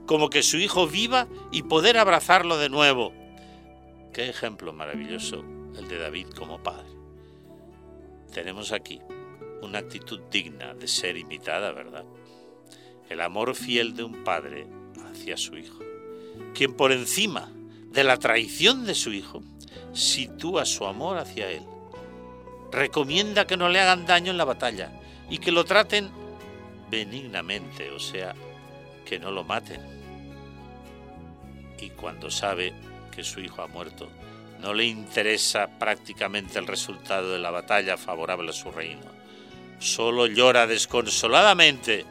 como 0.06 0.30
que 0.30 0.44
su 0.44 0.58
hijo 0.58 0.88
viva 0.88 1.28
y 1.52 1.64
poder 1.64 1.98
abrazarlo 1.98 2.58
de 2.58 2.70
nuevo. 2.70 3.14
Qué 4.14 4.30
ejemplo 4.30 4.74
maravilloso 4.74 5.44
el 5.78 5.88
de 5.88 6.00
David 6.00 6.28
como 6.30 6.64
padre. 6.64 6.88
Tenemos 8.34 8.72
aquí 8.72 9.02
una 9.62 9.80
actitud 9.80 10.20
digna 10.32 10.74
de 10.74 10.88
ser 10.88 11.18
imitada, 11.18 11.72
¿verdad? 11.72 12.06
El 13.10 13.22
amor 13.22 13.56
fiel 13.56 13.96
de 13.96 14.04
un 14.04 14.24
padre 14.24 14.68
hacia 15.10 15.38
su 15.38 15.58
hijo, 15.58 15.80
quien 16.54 16.74
por 16.74 16.92
encima 16.92 17.52
de 17.92 18.04
la 18.04 18.18
traición 18.18 18.86
de 18.86 18.96
su 18.96 19.12
hijo 19.14 19.42
sitúa 19.94 20.66
su 20.66 20.86
amor 20.86 21.18
hacia 21.18 21.50
él. 21.50 21.64
Recomienda 22.72 23.48
que 23.48 23.58
no 23.58 23.70
le 23.70 23.80
hagan 23.80 24.06
daño 24.06 24.32
en 24.32 24.38
la 24.38 24.46
batalla 24.46 25.00
y 25.30 25.40
que 25.40 25.52
lo 25.52 25.66
traten 25.66 26.10
benignamente, 26.90 27.92
o 27.92 28.00
sea, 28.00 28.34
que 29.06 29.20
no 29.20 29.32
lo 29.32 29.44
maten. 29.44 29.82
Y 31.80 31.90
cuando 31.92 32.32
sabe 32.32 32.74
que 33.12 33.24
su 33.24 33.40
hijo 33.40 33.62
ha 33.62 33.68
muerto, 33.68 34.10
no 34.60 34.74
le 34.74 34.86
interesa 34.86 35.68
prácticamente 35.80 36.60
el 36.60 36.68
resultado 36.68 37.32
de 37.32 37.40
la 37.40 37.52
batalla 37.52 37.98
favorable 37.98 38.50
a 38.50 38.54
su 38.54 38.72
reino. 38.72 39.06
Solo 39.80 40.26
llora 40.26 40.66
desconsoladamente 40.66 42.06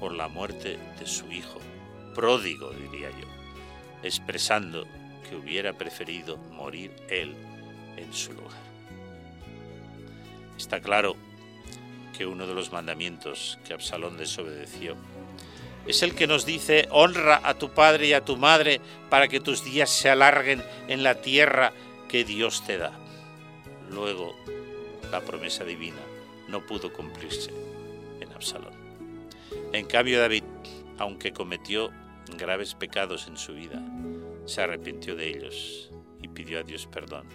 por 0.00 0.12
la 0.12 0.28
muerte 0.28 0.78
de 0.98 1.06
su 1.06 1.30
hijo, 1.30 1.60
pródigo, 2.14 2.70
diría 2.70 3.10
yo, 3.10 3.26
expresando 4.02 4.86
que 5.28 5.36
hubiera 5.36 5.74
preferido 5.74 6.38
morir 6.52 6.90
él 7.08 7.34
en 7.96 8.12
su 8.12 8.32
lugar. 8.32 8.62
Está 10.56 10.80
claro 10.80 11.16
que 12.16 12.26
uno 12.26 12.46
de 12.46 12.54
los 12.54 12.72
mandamientos 12.72 13.58
que 13.66 13.74
Absalón 13.74 14.16
desobedeció 14.16 14.96
es 15.86 16.02
el 16.02 16.14
que 16.14 16.26
nos 16.26 16.46
dice, 16.46 16.86
honra 16.90 17.40
a 17.42 17.54
tu 17.54 17.70
padre 17.70 18.06
y 18.06 18.12
a 18.12 18.24
tu 18.24 18.36
madre 18.36 18.80
para 19.10 19.28
que 19.28 19.40
tus 19.40 19.64
días 19.64 19.90
se 19.90 20.08
alarguen 20.08 20.62
en 20.88 21.02
la 21.02 21.20
tierra 21.20 21.72
que 22.08 22.24
Dios 22.24 22.64
te 22.64 22.78
da. 22.78 22.92
Luego, 23.90 24.34
la 25.10 25.20
promesa 25.20 25.64
divina 25.64 26.00
no 26.48 26.64
pudo 26.64 26.92
cumplirse 26.92 27.50
en 28.20 28.32
Absalón. 28.32 28.74
En 29.72 29.86
cambio, 29.86 30.20
David, 30.20 30.44
aunque 30.98 31.32
cometió 31.32 31.90
graves 32.38 32.74
pecados 32.74 33.26
en 33.26 33.36
su 33.36 33.54
vida, 33.54 33.82
se 34.46 34.62
arrepintió 34.62 35.16
de 35.16 35.28
ellos 35.28 35.90
y 36.20 36.28
pidió 36.28 36.60
a 36.60 36.62
Dios 36.62 36.86
perdón. 36.86 37.26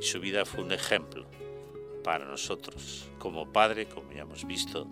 Su 0.00 0.20
vida 0.20 0.44
fue 0.44 0.62
un 0.62 0.72
ejemplo 0.72 1.26
para 2.02 2.24
nosotros 2.24 3.08
como 3.18 3.52
padre, 3.52 3.86
como 3.86 4.12
ya 4.12 4.22
hemos 4.22 4.46
visto, 4.46 4.88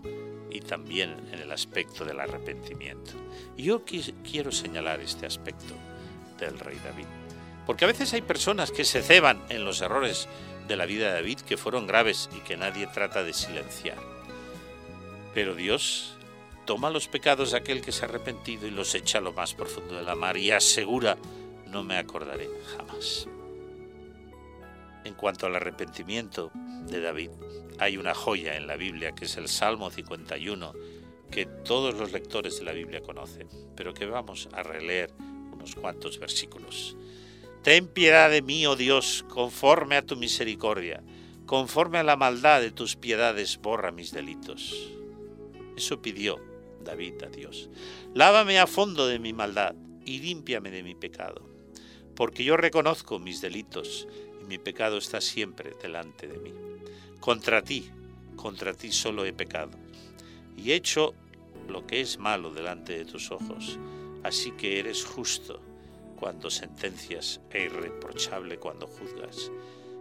y 0.51 0.61
también 0.61 1.29
en 1.33 1.41
el 1.41 1.51
aspecto 1.51 2.05
del 2.05 2.21
arrepentimiento. 2.21 3.13
Yo 3.57 3.85
quiero 3.85 4.53
señalar 4.53 5.01
este 5.01 5.27
aspecto 5.27 5.75
del 6.39 6.59
rey 6.59 6.79
David, 6.85 7.07
porque 7.67 7.85
a 7.85 7.89
veces 7.89 8.13
hay 8.13 8.23
personas 8.23 8.71
que 8.71 8.85
se 8.85 9.03
ceban 9.03 9.43
en 9.49 9.65
los 9.65 9.81
errores 9.81 10.29
de 10.67 10.77
la 10.77 10.87
vida 10.87 11.09
de 11.09 11.15
David 11.15 11.41
que 11.41 11.57
fueron 11.57 11.87
graves 11.87 12.29
y 12.37 12.41
que 12.41 12.57
nadie 12.57 12.87
trata 12.87 13.25
de 13.25 13.33
silenciar. 13.33 13.99
Pero 15.35 15.55
Dios 15.55 16.17
toma 16.65 16.91
los 16.91 17.09
pecados 17.09 17.53
de 17.53 17.59
aquel 17.59 17.81
que 17.81 17.93
se 17.93 18.05
ha 18.05 18.09
arrepentido 18.09 18.67
y 18.67 18.71
los 18.71 18.95
echa 18.95 19.19
a 19.19 19.23
lo 19.23 19.33
más 19.33 19.55
profundo 19.55 19.95
de 19.95 20.03
la 20.03 20.15
mar 20.15 20.37
y 20.37 20.51
asegura, 20.51 21.17
no 21.67 21.83
me 21.83 21.97
acordaré 21.97 22.49
jamás. 22.77 23.27
En 25.05 25.15
cuanto 25.15 25.47
al 25.47 25.57
arrepentimiento 25.57 26.51
de 26.91 27.01
David, 27.01 27.31
hay 27.79 27.97
una 27.97 28.15
joya 28.15 28.57
en 28.57 28.67
la 28.67 28.77
Biblia 28.77 29.13
que 29.13 29.27
es 29.27 29.37
el 29.37 29.49
Salmo 29.49 29.91
51, 29.91 30.73
que 31.31 31.47
todos 31.47 31.95
los 31.95 32.13
lectores 32.13 32.59
de 32.59 32.65
la 32.65 32.73
Biblia 32.73 33.03
conocen, 33.03 33.49
pero 33.77 33.95
que 33.95 34.07
vamos 34.07 34.49
a 34.53 34.63
releer 34.63 35.13
unos 35.53 35.75
cuantos 35.75 36.19
versículos. 36.19 36.97
Ten 37.63 37.87
piedad 37.89 38.31
de 38.31 38.43
mí, 38.43 38.67
oh 38.67 38.77
Dios, 38.77 39.25
conforme 39.29 39.97
a 39.97 40.07
tu 40.07 40.17
misericordia, 40.17 41.03
conforme 41.47 41.99
a 41.99 42.05
la 42.05 42.17
maldad 42.17 42.61
de 42.61 42.71
tus 42.71 42.97
piedades, 42.97 43.59
borra 43.61 43.93
mis 43.93 44.13
delitos. 44.13 44.91
Eso 45.77 46.01
pidió 46.01 46.41
David 46.83 47.23
a 47.25 47.29
Dios. 47.29 47.69
Lávame 48.15 48.59
a 48.59 48.67
fondo 48.67 49.07
de 49.07 49.19
mi 49.19 49.33
maldad 49.33 49.75
y 50.05 50.21
límpiame 50.21 50.71
de 50.71 50.83
mi 50.83 50.95
pecado, 50.95 51.49
porque 52.17 52.45
yo 52.45 52.57
reconozco 52.57 53.19
mis 53.19 53.41
delitos 53.41 54.09
mi 54.49 54.59
pecado 54.59 54.97
está 54.97 55.21
siempre 55.21 55.75
delante 55.83 56.27
de 56.27 56.39
mí. 56.39 56.55
Contra 57.21 57.63
ti, 57.63 57.91
contra 58.35 58.73
ti 58.73 58.91
solo 58.93 59.27
he 59.27 59.33
pecado, 59.35 59.79
y 60.57 60.73
he 60.73 60.75
hecho 60.75 61.15
lo 61.69 61.87
que 61.87 62.01
es 62.01 62.19
malo 62.19 62.51
delante 62.51 62.97
de 62.97 63.05
tus 63.05 63.31
ojos, 63.31 63.79
así 64.25 64.53
que 64.53 64.79
eres 64.79 65.05
justo 65.05 65.61
cuando 66.17 66.51
sentencias 66.51 67.41
e 67.51 67.65
irreprochable 67.65 68.59
cuando 68.59 68.87
juzgas. 68.87 69.53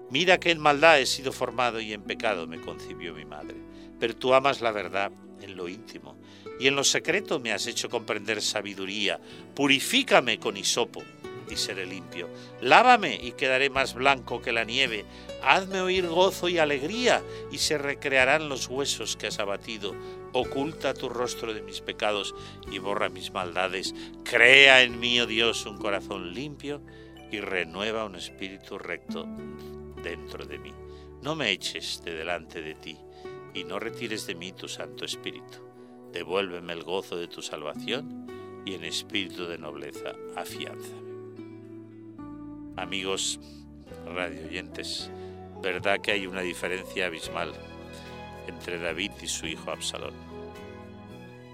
Mira 0.09 0.39
que 0.39 0.51
en 0.51 0.59
maldad 0.59 1.01
he 1.01 1.05
sido 1.05 1.33
formado 1.33 1.81
y 1.81 1.91
en 1.91 2.03
pecado 2.03 2.47
me 2.47 2.61
concibió 2.61 3.13
mi 3.13 3.25
madre, 3.25 3.57
pero 3.99 4.15
tú 4.15 4.33
amas 4.33 4.61
la 4.61 4.71
verdad 4.71 5.11
en 5.41 5.57
lo 5.57 5.67
íntimo, 5.67 6.15
y 6.59 6.67
en 6.67 6.75
lo 6.75 6.85
secreto 6.85 7.39
me 7.39 7.51
has 7.51 7.67
hecho 7.67 7.89
comprender 7.89 8.41
sabiduría. 8.41 9.19
Purifícame 9.53 10.39
con 10.39 10.55
hisopo 10.55 11.03
y 11.49 11.55
seré 11.55 11.85
limpio. 11.85 12.29
Lávame 12.61 13.19
y 13.21 13.33
quedaré 13.33 13.69
más 13.69 13.93
blanco 13.93 14.41
que 14.41 14.51
la 14.51 14.63
nieve. 14.63 15.05
Hazme 15.43 15.81
oír 15.81 16.07
gozo 16.07 16.49
y 16.49 16.57
alegría 16.57 17.23
y 17.51 17.57
se 17.59 17.77
recrearán 17.77 18.49
los 18.49 18.67
huesos 18.67 19.15
que 19.15 19.27
has 19.27 19.39
abatido. 19.39 19.95
Oculta 20.33 20.93
tu 20.93 21.09
rostro 21.09 21.53
de 21.53 21.61
mis 21.61 21.81
pecados 21.81 22.35
y 22.71 22.79
borra 22.79 23.09
mis 23.09 23.31
maldades. 23.31 23.93
Crea 24.23 24.83
en 24.83 24.99
mí, 24.99 25.19
oh 25.19 25.25
Dios, 25.25 25.65
un 25.65 25.77
corazón 25.77 26.33
limpio 26.33 26.81
y 27.31 27.39
renueva 27.39 28.05
un 28.05 28.15
espíritu 28.15 28.77
recto 28.77 29.25
dentro 30.03 30.45
de 30.45 30.59
mí. 30.59 30.73
No 31.21 31.35
me 31.35 31.51
eches 31.51 32.01
de 32.03 32.13
delante 32.13 32.61
de 32.61 32.75
ti 32.75 32.97
y 33.53 33.63
no 33.63 33.79
retires 33.79 34.27
de 34.27 34.35
mí 34.35 34.51
tu 34.51 34.67
Santo 34.67 35.05
Espíritu. 35.05 35.65
Devuélveme 36.11 36.73
el 36.73 36.83
gozo 36.83 37.17
de 37.17 37.27
tu 37.27 37.41
salvación 37.41 38.63
y 38.65 38.75
en 38.75 38.83
espíritu 38.83 39.45
de 39.45 39.57
nobleza 39.57 40.13
afianza 40.35 41.07
amigos 42.77 43.39
radio 44.05 44.45
oyentes, 44.45 45.09
verdad 45.61 45.99
que 45.99 46.11
hay 46.11 46.27
una 46.27 46.41
diferencia 46.41 47.07
abismal 47.07 47.53
entre 48.47 48.79
David 48.79 49.11
y 49.21 49.27
su 49.27 49.47
hijo 49.47 49.71
Absalón. 49.71 50.13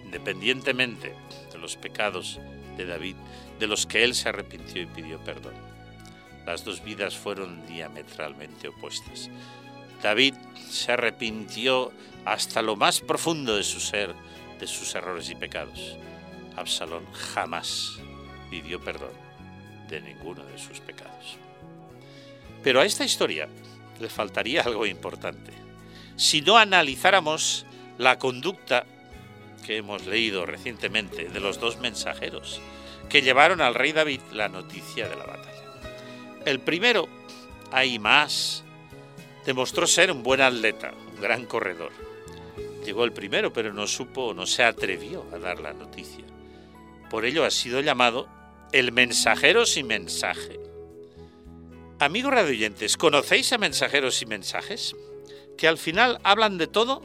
Independientemente 0.04 1.16
de 1.52 1.58
los 1.58 1.76
pecados 1.76 2.40
de 2.78 2.86
David, 2.86 3.16
de 3.60 3.68
los 3.68 3.88
que 3.88 4.04
él 4.04 4.14
se 4.14 4.30
arrepintió 4.30 4.82
y 4.82 4.86
pidió 4.86 5.20
perdón, 5.24 5.54
las 6.46 6.64
dos 6.66 6.84
vidas 6.84 7.18
fueron 7.18 7.66
diametralmente 7.66 8.68
opuestas. 8.68 9.30
David 10.04 10.36
se 10.70 10.92
arrepintió 10.92 11.92
hasta 12.26 12.62
lo 12.62 12.76
más 12.76 13.00
profundo 13.00 13.56
de 13.56 13.64
su 13.64 13.80
ser, 13.80 14.14
de 14.60 14.68
sus 14.68 14.94
errores 14.94 15.30
y 15.30 15.36
pecados. 15.36 15.98
Absalón 16.58 17.06
jamás 17.14 18.00
pidió 18.50 18.80
perdón 18.82 19.24
de 19.90 20.02
ninguno 20.02 20.44
de 20.44 20.58
sus 20.58 20.80
pecados. 20.80 21.13
Pero 22.64 22.80
a 22.80 22.86
esta 22.86 23.04
historia 23.04 23.48
le 24.00 24.10
faltaría 24.10 24.62
algo 24.66 24.86
importante. 24.86 25.52
Si 26.16 26.42
no 26.42 26.58
analizáramos 26.58 27.66
la 27.98 28.18
conducta 28.18 28.86
que 29.66 29.78
hemos 29.78 30.06
leído 30.06 30.46
recientemente 30.46 31.30
de 31.30 31.40
los 31.40 31.60
dos 31.60 31.78
mensajeros 31.80 32.62
que 33.10 33.22
llevaron 33.22 33.62
al 33.62 33.76
rey 33.76 33.92
David 33.92 34.22
la 34.32 34.50
noticia 34.50 35.08
de 35.08 35.16
la 35.16 35.26
batalla. 35.26 35.64
El 36.46 36.60
primero, 36.60 37.08
más, 38.00 38.64
demostró 39.46 39.88
ser 39.88 40.12
un 40.12 40.24
buen 40.24 40.42
atleta, 40.42 40.94
un 41.14 41.22
gran 41.22 41.46
corredor. 41.46 41.92
Llegó 42.86 43.06
el 43.06 43.14
primero, 43.14 43.54
pero 43.54 43.74
no 43.74 43.88
supo, 43.88 44.34
no 44.34 44.46
se 44.46 44.64
atrevió 44.64 45.26
a 45.34 45.38
dar 45.38 45.60
la 45.60 45.74
noticia. 45.74 46.26
Por 47.10 47.26
ello 47.26 47.46
ha 47.46 47.52
sido 47.52 47.80
llamado 47.80 48.28
el 48.72 48.92
mensajero 48.92 49.66
sin 49.66 49.88
mensaje. 49.88 50.60
Amigos 52.04 52.34
radioyentes, 52.34 52.98
¿conocéis 52.98 53.54
a 53.54 53.58
mensajeros 53.58 54.22
y 54.22 54.26
mensajes? 54.26 54.94
Que 55.58 55.70
al 55.70 55.78
final 55.78 56.20
hablan 56.24 56.58
de 56.58 56.68
todo, 56.68 57.02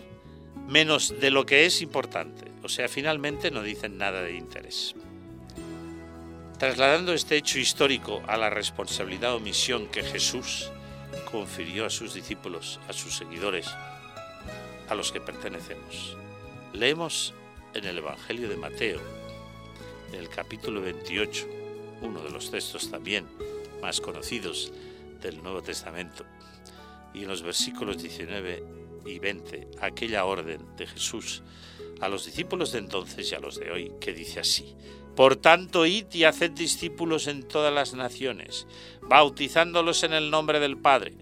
menos 0.66 1.20
de 1.20 1.30
lo 1.30 1.46
que 1.46 1.66
es 1.66 1.82
importante. 1.82 2.50
O 2.64 2.68
sea, 2.68 2.88
finalmente 2.88 3.52
no 3.52 3.62
dicen 3.62 3.96
nada 3.96 4.22
de 4.22 4.34
interés. 4.34 4.96
Trasladando 6.58 7.12
este 7.12 7.36
hecho 7.36 7.60
histórico 7.60 8.24
a 8.26 8.36
la 8.36 8.50
responsabilidad 8.50 9.36
o 9.36 9.38
misión 9.38 9.86
que 9.86 10.02
Jesús 10.02 10.68
confirió 11.30 11.86
a 11.86 11.90
sus 11.90 12.12
discípulos, 12.12 12.80
a 12.88 12.92
sus 12.92 13.16
seguidores, 13.16 13.68
a 14.88 14.96
los 14.96 15.12
que 15.12 15.20
pertenecemos. 15.20 16.16
Leemos 16.72 17.34
en 17.72 17.84
el 17.84 17.98
Evangelio 17.98 18.48
de 18.48 18.56
Mateo, 18.56 19.00
en 20.08 20.18
el 20.18 20.28
capítulo 20.28 20.80
28, 20.80 21.46
uno 22.02 22.20
de 22.20 22.30
los 22.30 22.50
textos 22.50 22.90
también 22.90 23.26
más 23.80 24.00
conocidos 24.00 24.72
del 25.20 25.42
Nuevo 25.42 25.62
Testamento, 25.62 26.24
y 27.14 27.22
en 27.22 27.28
los 27.28 27.42
versículos 27.42 28.02
19 28.02 28.64
y 29.06 29.18
20, 29.18 29.68
aquella 29.80 30.24
orden 30.24 30.76
de 30.76 30.86
Jesús 30.86 31.42
a 32.00 32.08
los 32.08 32.26
discípulos 32.26 32.72
de 32.72 32.78
entonces 32.78 33.30
y 33.30 33.34
a 33.34 33.40
los 33.40 33.58
de 33.58 33.70
hoy, 33.70 33.92
que 34.00 34.12
dice 34.12 34.40
así, 34.40 34.76
Por 35.16 35.36
tanto, 35.36 35.84
id 35.84 36.06
y 36.12 36.24
haced 36.24 36.52
discípulos 36.52 37.26
en 37.26 37.42
todas 37.42 37.72
las 37.72 37.94
naciones, 37.94 38.66
bautizándolos 39.02 40.04
en 40.04 40.12
el 40.12 40.30
nombre 40.30 40.60
del 40.60 40.76
Padre, 40.76 41.14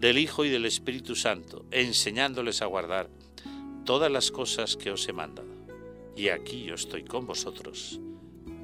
del 0.00 0.18
Hijo 0.18 0.44
y 0.44 0.48
del 0.48 0.66
Espíritu 0.66 1.14
Santo, 1.14 1.64
enseñándoles 1.70 2.60
a 2.60 2.66
guardar 2.66 3.08
todas 3.84 4.10
las 4.10 4.30
cosas 4.30 4.76
que 4.76 4.90
os 4.90 5.08
he 5.08 5.12
mandado. 5.12 5.48
Y 6.16 6.28
aquí 6.30 6.64
yo 6.64 6.74
estoy 6.74 7.04
con 7.04 7.26
vosotros 7.26 8.00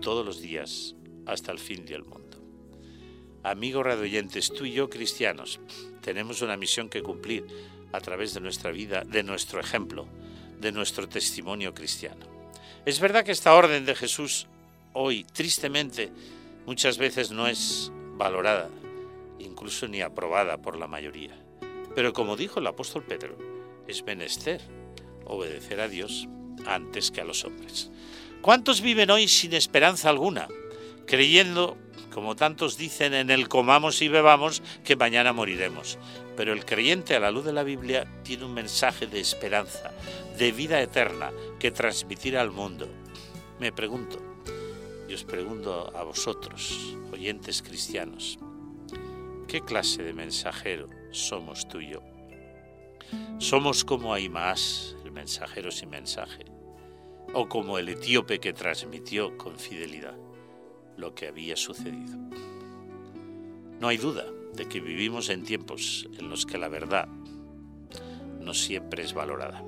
todos 0.01 0.27
los 0.27 0.41
días 0.41 0.97
hasta 1.27 1.53
el 1.53 1.59
fin 1.59 1.87
del 1.87 2.03
mundo. 2.03 2.22
Amigos 3.45 3.85
radioyentes, 3.85 4.53
tú 4.53 4.65
y 4.65 4.73
yo 4.73 4.89
cristianos 4.89 5.59
tenemos 6.01 6.43
una 6.43 6.57
misión 6.57 6.89
que 6.89 7.03
cumplir 7.03 7.47
a 7.93 8.01
través 8.01 8.35
de 8.35 8.41
nuestra 8.41 8.71
vida, 8.71 9.03
de 9.05 9.23
nuestro 9.23 9.59
ejemplo, 9.59 10.07
de 10.61 10.71
nuestro 10.71 11.09
testimonio 11.09 11.75
cristiano. 11.75 12.27
Es 12.87 13.01
verdad 13.01 13.25
que 13.25 13.33
esta 13.33 13.55
orden 13.55 13.85
de 13.85 13.95
Jesús 13.95 14.47
hoy, 14.93 15.25
tristemente, 15.25 16.11
muchas 16.67 16.99
veces 16.99 17.33
no 17.33 17.49
es 17.49 17.91
valorada, 18.17 18.71
incluso 19.39 19.89
ni 19.89 20.03
aprobada 20.03 20.59
por 20.59 20.79
la 20.79 20.87
mayoría. 20.87 21.37
Pero 21.95 22.13
como 22.13 22.37
dijo 22.37 22.61
el 22.61 22.67
apóstol 22.67 23.03
Pedro, 23.03 23.37
es 23.89 24.05
menester 24.05 24.61
obedecer 25.25 25.81
a 25.81 25.89
Dios 25.89 26.29
antes 26.67 27.11
que 27.11 27.21
a 27.21 27.25
los 27.25 27.45
hombres. 27.45 27.91
¿Cuántos 28.41 28.81
viven 28.81 29.11
hoy 29.11 29.29
sin 29.29 29.53
esperanza 29.53 30.11
alguna, 30.11 30.49
creyendo, 31.07 31.77
como 32.13 32.37
tantos 32.37 32.77
dicen, 32.77 33.15
en 33.15 33.31
el 33.31 33.49
comamos 33.49 34.03
y 34.03 34.09
bebamos, 34.09 34.63
que 34.85 34.97
mañana 34.97 35.33
moriremos? 35.33 35.99
Pero 36.37 36.53
el 36.53 36.65
creyente 36.65 37.17
a 37.17 37.21
la 37.21 37.31
luz 37.31 37.45
de 37.45 37.53
la 37.53 37.63
Biblia 37.63 38.07
tiene 38.23 38.45
un 38.45 38.55
mensaje 38.55 39.07
de 39.07 39.21
esperanza, 39.21 39.93
de 40.39 40.53
vida 40.53 40.81
eterna, 40.81 41.31
que 41.59 41.71
transmitir 41.71 42.37
al 42.37 42.51
mundo. 42.51 42.89
Me 43.59 43.73
pregunto, 43.73 44.19
y 45.09 45.15
os 45.15 45.25
pregunto 45.25 45.91
a 45.97 46.03
vosotros, 46.05 46.97
oyentes 47.13 47.63
cristianos, 47.63 48.39
¿qué 49.49 49.61
clase 49.63 50.03
de 50.03 50.13
mensajero 50.13 50.89
somos 51.11 51.67
tú 51.69 51.81
y 51.81 51.93
yo? 51.93 52.03
¿Somos 53.39 53.85
como 53.85 54.15
Aimaas, 54.15 54.97
el 55.05 55.13
mensajero 55.13 55.71
sin 55.71 55.91
mensaje? 55.91 56.45
¿O 57.35 57.49
como 57.49 57.79
el 57.79 57.89
etíope 57.89 58.39
que 58.39 58.53
transmitió 58.53 59.37
con 59.39 59.59
fidelidad 59.59 60.17
lo 60.97 61.15
que 61.15 61.29
había 61.29 61.57
sucedido? 61.57 62.17
No 63.81 63.89
hay 63.89 63.97
duda 63.97 64.25
de 64.55 64.69
que 64.69 64.81
vivimos 64.81 65.29
en 65.29 65.45
tiempos 65.45 66.09
en 66.19 66.29
los 66.29 66.47
que 66.47 66.59
la 66.59 66.69
verdad 66.69 67.09
no 68.41 68.55
siempre 68.55 69.03
es 69.03 69.15
valorada, 69.15 69.63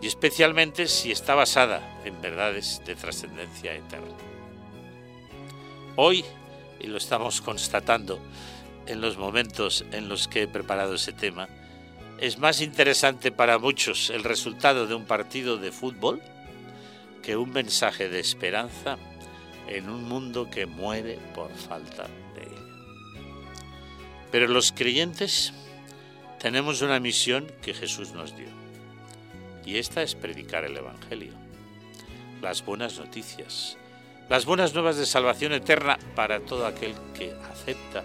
y 0.00 0.06
especialmente 0.06 0.88
si 0.88 1.12
está 1.12 1.34
basada 1.34 2.00
en 2.04 2.20
verdades 2.20 2.82
de 2.84 2.94
trascendencia 2.94 3.74
eterna. 3.74 4.16
Hoy, 5.96 6.24
y 6.80 6.86
lo 6.86 6.96
estamos 6.96 7.40
constatando 7.40 8.18
en 8.86 9.00
los 9.00 9.16
momentos 9.16 9.84
en 9.92 10.08
los 10.08 10.26
que 10.28 10.42
he 10.42 10.48
preparado 10.48 10.94
ese 10.94 11.12
tema, 11.12 11.48
es 12.18 12.38
más 12.38 12.60
interesante 12.60 13.32
para 13.32 13.58
muchos 13.58 14.10
el 14.10 14.24
resultado 14.24 14.86
de 14.86 14.94
un 14.94 15.06
partido 15.06 15.56
de 15.56 15.72
fútbol 15.72 16.20
que 17.22 17.36
un 17.36 17.50
mensaje 17.50 18.08
de 18.08 18.20
esperanza 18.20 18.98
en 19.68 19.88
un 19.88 20.04
mundo 20.04 20.50
que 20.50 20.66
muere 20.66 21.18
por 21.34 21.52
falta 21.52 22.08
de 22.34 22.42
él. 22.42 22.62
Pero 24.30 24.48
los 24.48 24.72
creyentes 24.72 25.52
tenemos 26.38 26.82
una 26.82 26.98
misión 26.98 27.46
que 27.62 27.74
Jesús 27.74 28.12
nos 28.12 28.36
dio. 28.36 28.48
Y 29.64 29.76
esta 29.76 30.02
es 30.02 30.14
predicar 30.14 30.64
el 30.64 30.76
Evangelio, 30.76 31.32
las 32.40 32.64
buenas 32.64 32.98
noticias, 32.98 33.76
las 34.28 34.44
buenas 34.44 34.74
nuevas 34.74 34.96
de 34.96 35.06
salvación 35.06 35.52
eterna 35.52 35.98
para 36.16 36.40
todo 36.40 36.66
aquel 36.66 36.94
que 37.14 37.32
acepta 37.50 38.04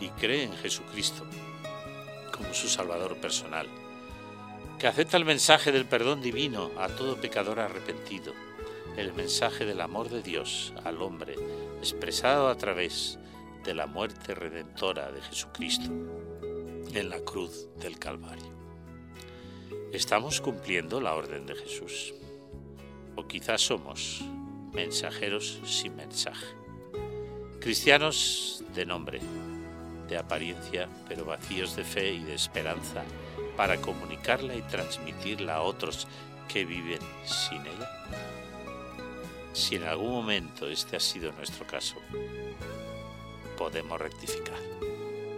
y 0.00 0.08
cree 0.08 0.44
en 0.44 0.56
Jesucristo 0.56 1.26
como 2.32 2.54
su 2.54 2.68
Salvador 2.68 3.16
personal, 3.18 3.68
que 4.78 4.86
acepta 4.86 5.16
el 5.16 5.24
mensaje 5.24 5.70
del 5.70 5.86
perdón 5.86 6.20
divino 6.22 6.70
a 6.78 6.88
todo 6.88 7.20
pecador 7.20 7.60
arrepentido, 7.60 8.32
el 8.96 9.12
mensaje 9.12 9.64
del 9.64 9.80
amor 9.80 10.08
de 10.08 10.22
Dios 10.22 10.72
al 10.84 11.02
hombre 11.02 11.34
expresado 11.78 12.48
a 12.48 12.56
través 12.56 13.18
de 13.64 13.74
la 13.74 13.86
muerte 13.86 14.34
redentora 14.34 15.10
de 15.10 15.20
Jesucristo 15.22 15.90
en 16.92 17.08
la 17.10 17.20
cruz 17.20 17.68
del 17.80 17.98
Calvario. 17.98 18.52
¿Estamos 19.92 20.40
cumpliendo 20.40 21.00
la 21.00 21.14
orden 21.14 21.46
de 21.46 21.54
Jesús? 21.54 22.14
¿O 23.16 23.26
quizás 23.26 23.62
somos 23.62 24.22
mensajeros 24.72 25.60
sin 25.64 25.96
mensaje? 25.96 26.46
Cristianos 27.60 28.64
de 28.74 28.86
nombre, 28.86 29.20
de 30.08 30.18
apariencia, 30.18 30.88
pero 31.08 31.24
vacíos 31.24 31.74
de 31.76 31.84
fe 31.84 32.12
y 32.12 32.22
de 32.22 32.34
esperanza 32.34 33.02
para 33.56 33.80
comunicarla 33.80 34.54
y 34.54 34.62
transmitirla 34.62 35.56
a 35.56 35.62
otros 35.62 36.06
que 36.48 36.64
viven 36.64 37.00
sin 37.24 37.60
ella? 37.62 38.33
Si 39.54 39.76
en 39.76 39.84
algún 39.84 40.10
momento 40.10 40.68
este 40.68 40.96
ha 40.96 41.00
sido 41.00 41.30
nuestro 41.30 41.64
caso, 41.64 41.94
podemos 43.56 44.00
rectificar 44.00 44.58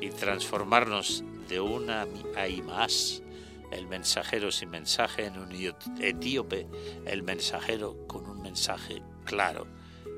y 0.01 0.09
transformarnos 0.09 1.23
de 1.51 1.61
una 1.61 2.07
hay 2.35 2.63
más, 2.63 3.23
el 3.71 3.87
mensajero 3.87 4.51
sin 4.51 4.71
mensaje, 4.71 5.27
en 5.27 5.39
un 5.39 5.53
etíope, 6.01 6.67
el 7.05 7.25
mensajero 7.25 8.07
con 8.07 8.27
un 8.27 8.41
mensaje 8.41 9.03
claro 9.27 9.67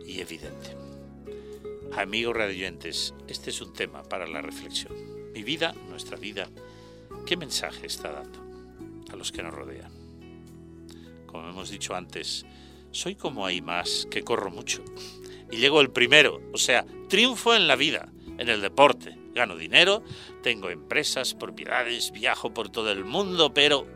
y 0.07 0.21
evidente. 0.21 0.77
Amigos 1.97 2.37
radioyentes, 2.37 3.15
este 3.27 3.51
es 3.51 3.61
un 3.61 3.73
tema 3.73 4.05
para 4.05 4.29
la 4.29 4.41
reflexión. 4.41 5.33
Mi 5.33 5.43
vida, 5.43 5.75
nuestra 5.89 6.17
vida, 6.17 6.49
¿qué 7.27 7.37
mensaje 7.37 7.89
está 7.89 8.13
dando 8.13 8.39
a 9.13 9.17
los 9.17 9.33
que 9.33 9.43
nos 9.43 9.53
rodean? 9.53 9.91
Como 11.27 11.49
hemos 11.49 11.71
dicho 11.71 11.97
antes, 11.97 12.47
soy 12.91 13.14
como 13.14 13.47
hay 13.47 13.61
más, 13.61 14.07
que 14.11 14.22
corro 14.22 14.51
mucho 14.51 14.82
y 15.51 15.57
llego 15.57 15.80
el 15.80 15.91
primero, 15.91 16.41
o 16.53 16.59
sea, 16.59 16.84
triunfo 17.09 17.55
en 17.55 17.66
la 17.68 17.76
vida, 17.76 18.12
en 18.39 18.49
el 18.49 18.61
deporte, 18.61 19.16
gano 19.34 19.57
dinero, 19.57 20.03
tengo 20.43 20.70
empresas, 20.70 21.34
propiedades, 21.34 22.12
viajo 22.12 22.53
por 22.53 22.68
todo 22.68 22.91
el 22.91 23.05
mundo, 23.05 23.53
pero 23.55 23.86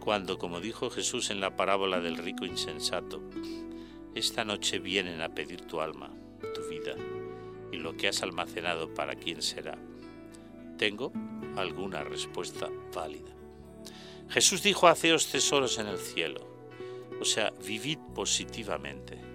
cuando, 0.00 0.38
como 0.38 0.60
dijo 0.60 0.90
Jesús 0.90 1.30
en 1.30 1.40
la 1.40 1.56
parábola 1.56 2.00
del 2.00 2.16
rico 2.16 2.44
insensato, 2.44 3.22
esta 4.14 4.44
noche 4.44 4.78
vienen 4.78 5.20
a 5.20 5.28
pedir 5.28 5.62
tu 5.62 5.80
alma, 5.80 6.10
tu 6.54 6.68
vida 6.68 6.94
y 7.70 7.76
lo 7.76 7.96
que 7.96 8.08
has 8.08 8.22
almacenado 8.22 8.92
para 8.92 9.14
quién 9.14 9.42
será, 9.42 9.78
tengo 10.78 11.12
alguna 11.56 12.02
respuesta 12.02 12.68
válida. 12.94 13.32
Jesús 14.28 14.62
dijo, 14.62 14.88
haceos 14.88 15.28
tesoros 15.28 15.78
en 15.78 15.86
el 15.86 15.98
cielo, 15.98 16.51
o 17.22 17.24
sea, 17.24 17.50
vivid 17.64 17.98
positivamente 18.14 19.32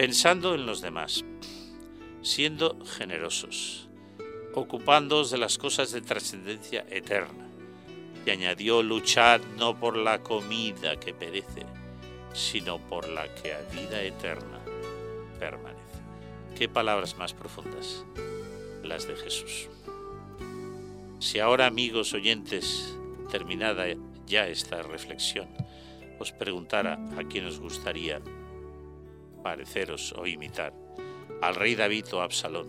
pensando 0.00 0.54
en 0.54 0.64
los 0.64 0.80
demás, 0.80 1.26
siendo 2.22 2.78
generosos, 2.86 3.90
ocupándoos 4.54 5.30
de 5.30 5.36
las 5.36 5.58
cosas 5.58 5.92
de 5.92 6.00
trascendencia 6.00 6.86
eterna. 6.88 7.46
Y 8.24 8.30
añadió, 8.30 8.82
luchad 8.82 9.42
no 9.58 9.78
por 9.78 9.98
la 9.98 10.22
comida 10.22 10.98
que 10.98 11.12
perece, 11.12 11.66
sino 12.32 12.78
por 12.78 13.10
la 13.10 13.28
que 13.34 13.52
a 13.52 13.60
vida 13.72 14.02
eterna 14.02 14.60
permanece. 15.38 15.80
¿Qué 16.56 16.66
palabras 16.66 17.18
más 17.18 17.34
profundas? 17.34 18.04
Las 18.82 19.06
de 19.06 19.16
Jesús. 19.16 19.68
Si 21.18 21.40
ahora, 21.40 21.66
amigos 21.66 22.14
oyentes, 22.14 22.96
terminada 23.30 23.84
ya 24.26 24.48
esta 24.48 24.80
reflexión, 24.80 25.48
os 26.20 26.30
preguntara 26.30 27.00
a 27.16 27.24
quién 27.24 27.48
os 27.48 27.58
gustaría 27.58 28.20
pareceros 29.42 30.12
o 30.12 30.28
imitar 30.28 30.76
al 31.40 31.54
rey 31.54 31.74
David 31.74 32.04
o 32.12 32.20
Absalón, 32.20 32.68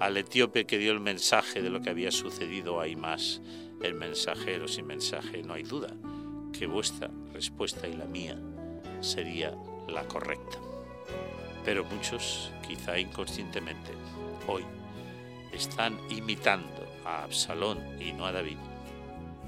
al 0.00 0.16
etíope 0.16 0.64
que 0.64 0.78
dio 0.78 0.92
el 0.92 1.00
mensaje 1.00 1.60
de 1.60 1.70
lo 1.70 1.80
que 1.80 1.90
había 1.90 2.10
sucedido 2.10 2.80
hay 2.80 2.96
más, 2.96 3.42
el 3.82 3.94
mensajero 3.94 4.66
sin 4.66 4.86
mensaje, 4.86 5.42
no 5.42 5.54
hay 5.54 5.62
duda 5.62 5.94
que 6.52 6.66
vuestra 6.66 7.10
respuesta 7.32 7.86
y 7.86 7.92
la 7.92 8.06
mía 8.06 8.38
sería 9.00 9.54
la 9.88 10.04
correcta. 10.08 10.58
Pero 11.64 11.84
muchos, 11.84 12.50
quizá 12.66 12.98
inconscientemente, 12.98 13.92
hoy 14.48 14.64
están 15.52 15.98
imitando 16.10 16.86
a 17.04 17.24
Absalón 17.24 17.78
y 18.00 18.12
no 18.12 18.26
a 18.26 18.32
David, 18.32 18.58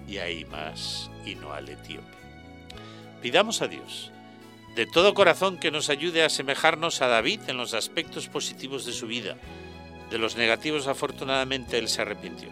y 0.07 0.19
a 0.19 0.31
Imas 0.31 1.11
y 1.25 1.35
no 1.35 1.53
al 1.53 1.69
etíope. 1.69 2.24
Pidamos 3.25 3.63
a 3.63 3.69
Dios 3.69 4.13
de 4.77 4.85
todo 4.85 5.15
corazón 5.15 5.57
que 5.57 5.71
nos 5.71 5.89
ayude 5.89 6.23
a 6.23 6.27
asemejarnos 6.27 7.01
a 7.01 7.09
David 7.09 7.41
en 7.47 7.57
los 7.57 7.73
aspectos 7.73 8.29
positivos 8.29 8.85
de 8.85 8.93
su 8.93 9.07
vida. 9.07 9.39
De 10.11 10.19
los 10.19 10.37
negativos 10.37 10.89
afortunadamente 10.89 11.79
él 11.79 11.89
se 11.89 12.03
arrepintió 12.03 12.51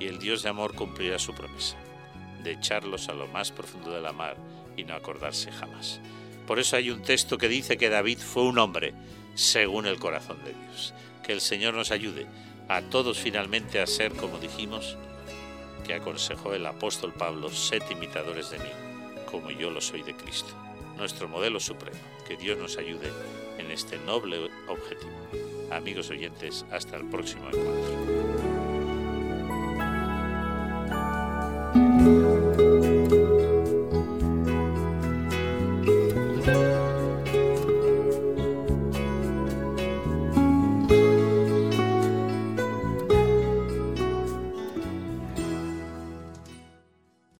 y 0.00 0.06
el 0.06 0.18
Dios 0.18 0.42
de 0.42 0.48
amor 0.48 0.74
cumplirá 0.74 1.18
su 1.18 1.34
promesa, 1.34 1.76
de 2.42 2.52
echarlos 2.52 3.10
a 3.10 3.12
lo 3.12 3.26
más 3.26 3.52
profundo 3.52 3.90
de 3.90 4.00
la 4.00 4.14
mar 4.14 4.38
y 4.78 4.84
no 4.84 4.94
acordarse 4.94 5.52
jamás. 5.52 6.00
Por 6.46 6.58
eso 6.58 6.76
hay 6.76 6.88
un 6.88 7.02
texto 7.02 7.36
que 7.36 7.48
dice 7.48 7.76
que 7.76 7.90
David 7.90 8.18
fue 8.18 8.44
un 8.44 8.58
hombre 8.58 8.94
según 9.34 9.84
el 9.84 9.98
corazón 9.98 10.42
de 10.42 10.54
Dios. 10.54 10.94
Que 11.22 11.34
el 11.34 11.42
Señor 11.42 11.74
nos 11.74 11.90
ayude 11.90 12.26
a 12.70 12.80
todos 12.80 13.18
finalmente 13.18 13.78
a 13.78 13.86
ser, 13.86 14.14
como 14.14 14.38
dijimos, 14.38 14.96
que 15.86 15.92
aconsejó 15.92 16.54
el 16.54 16.64
apóstol 16.64 17.12
Pablo, 17.12 17.50
sed 17.50 17.82
imitadores 17.90 18.48
de 18.48 18.58
mí, 18.60 18.70
como 19.30 19.50
yo 19.50 19.70
lo 19.70 19.80
soy 19.80 20.02
de 20.02 20.14
Cristo, 20.14 20.52
nuestro 20.96 21.28
modelo 21.28 21.60
supremo. 21.60 21.98
Que 22.26 22.36
Dios 22.36 22.58
nos 22.58 22.76
ayude 22.76 23.10
en 23.58 23.70
este 23.70 23.98
noble 23.98 24.50
objetivo. 24.68 25.12
Amigos 25.70 26.10
oyentes, 26.10 26.64
hasta 26.70 26.96
el 26.96 27.04
próximo 27.08 27.48
encuentro. 27.48 28.47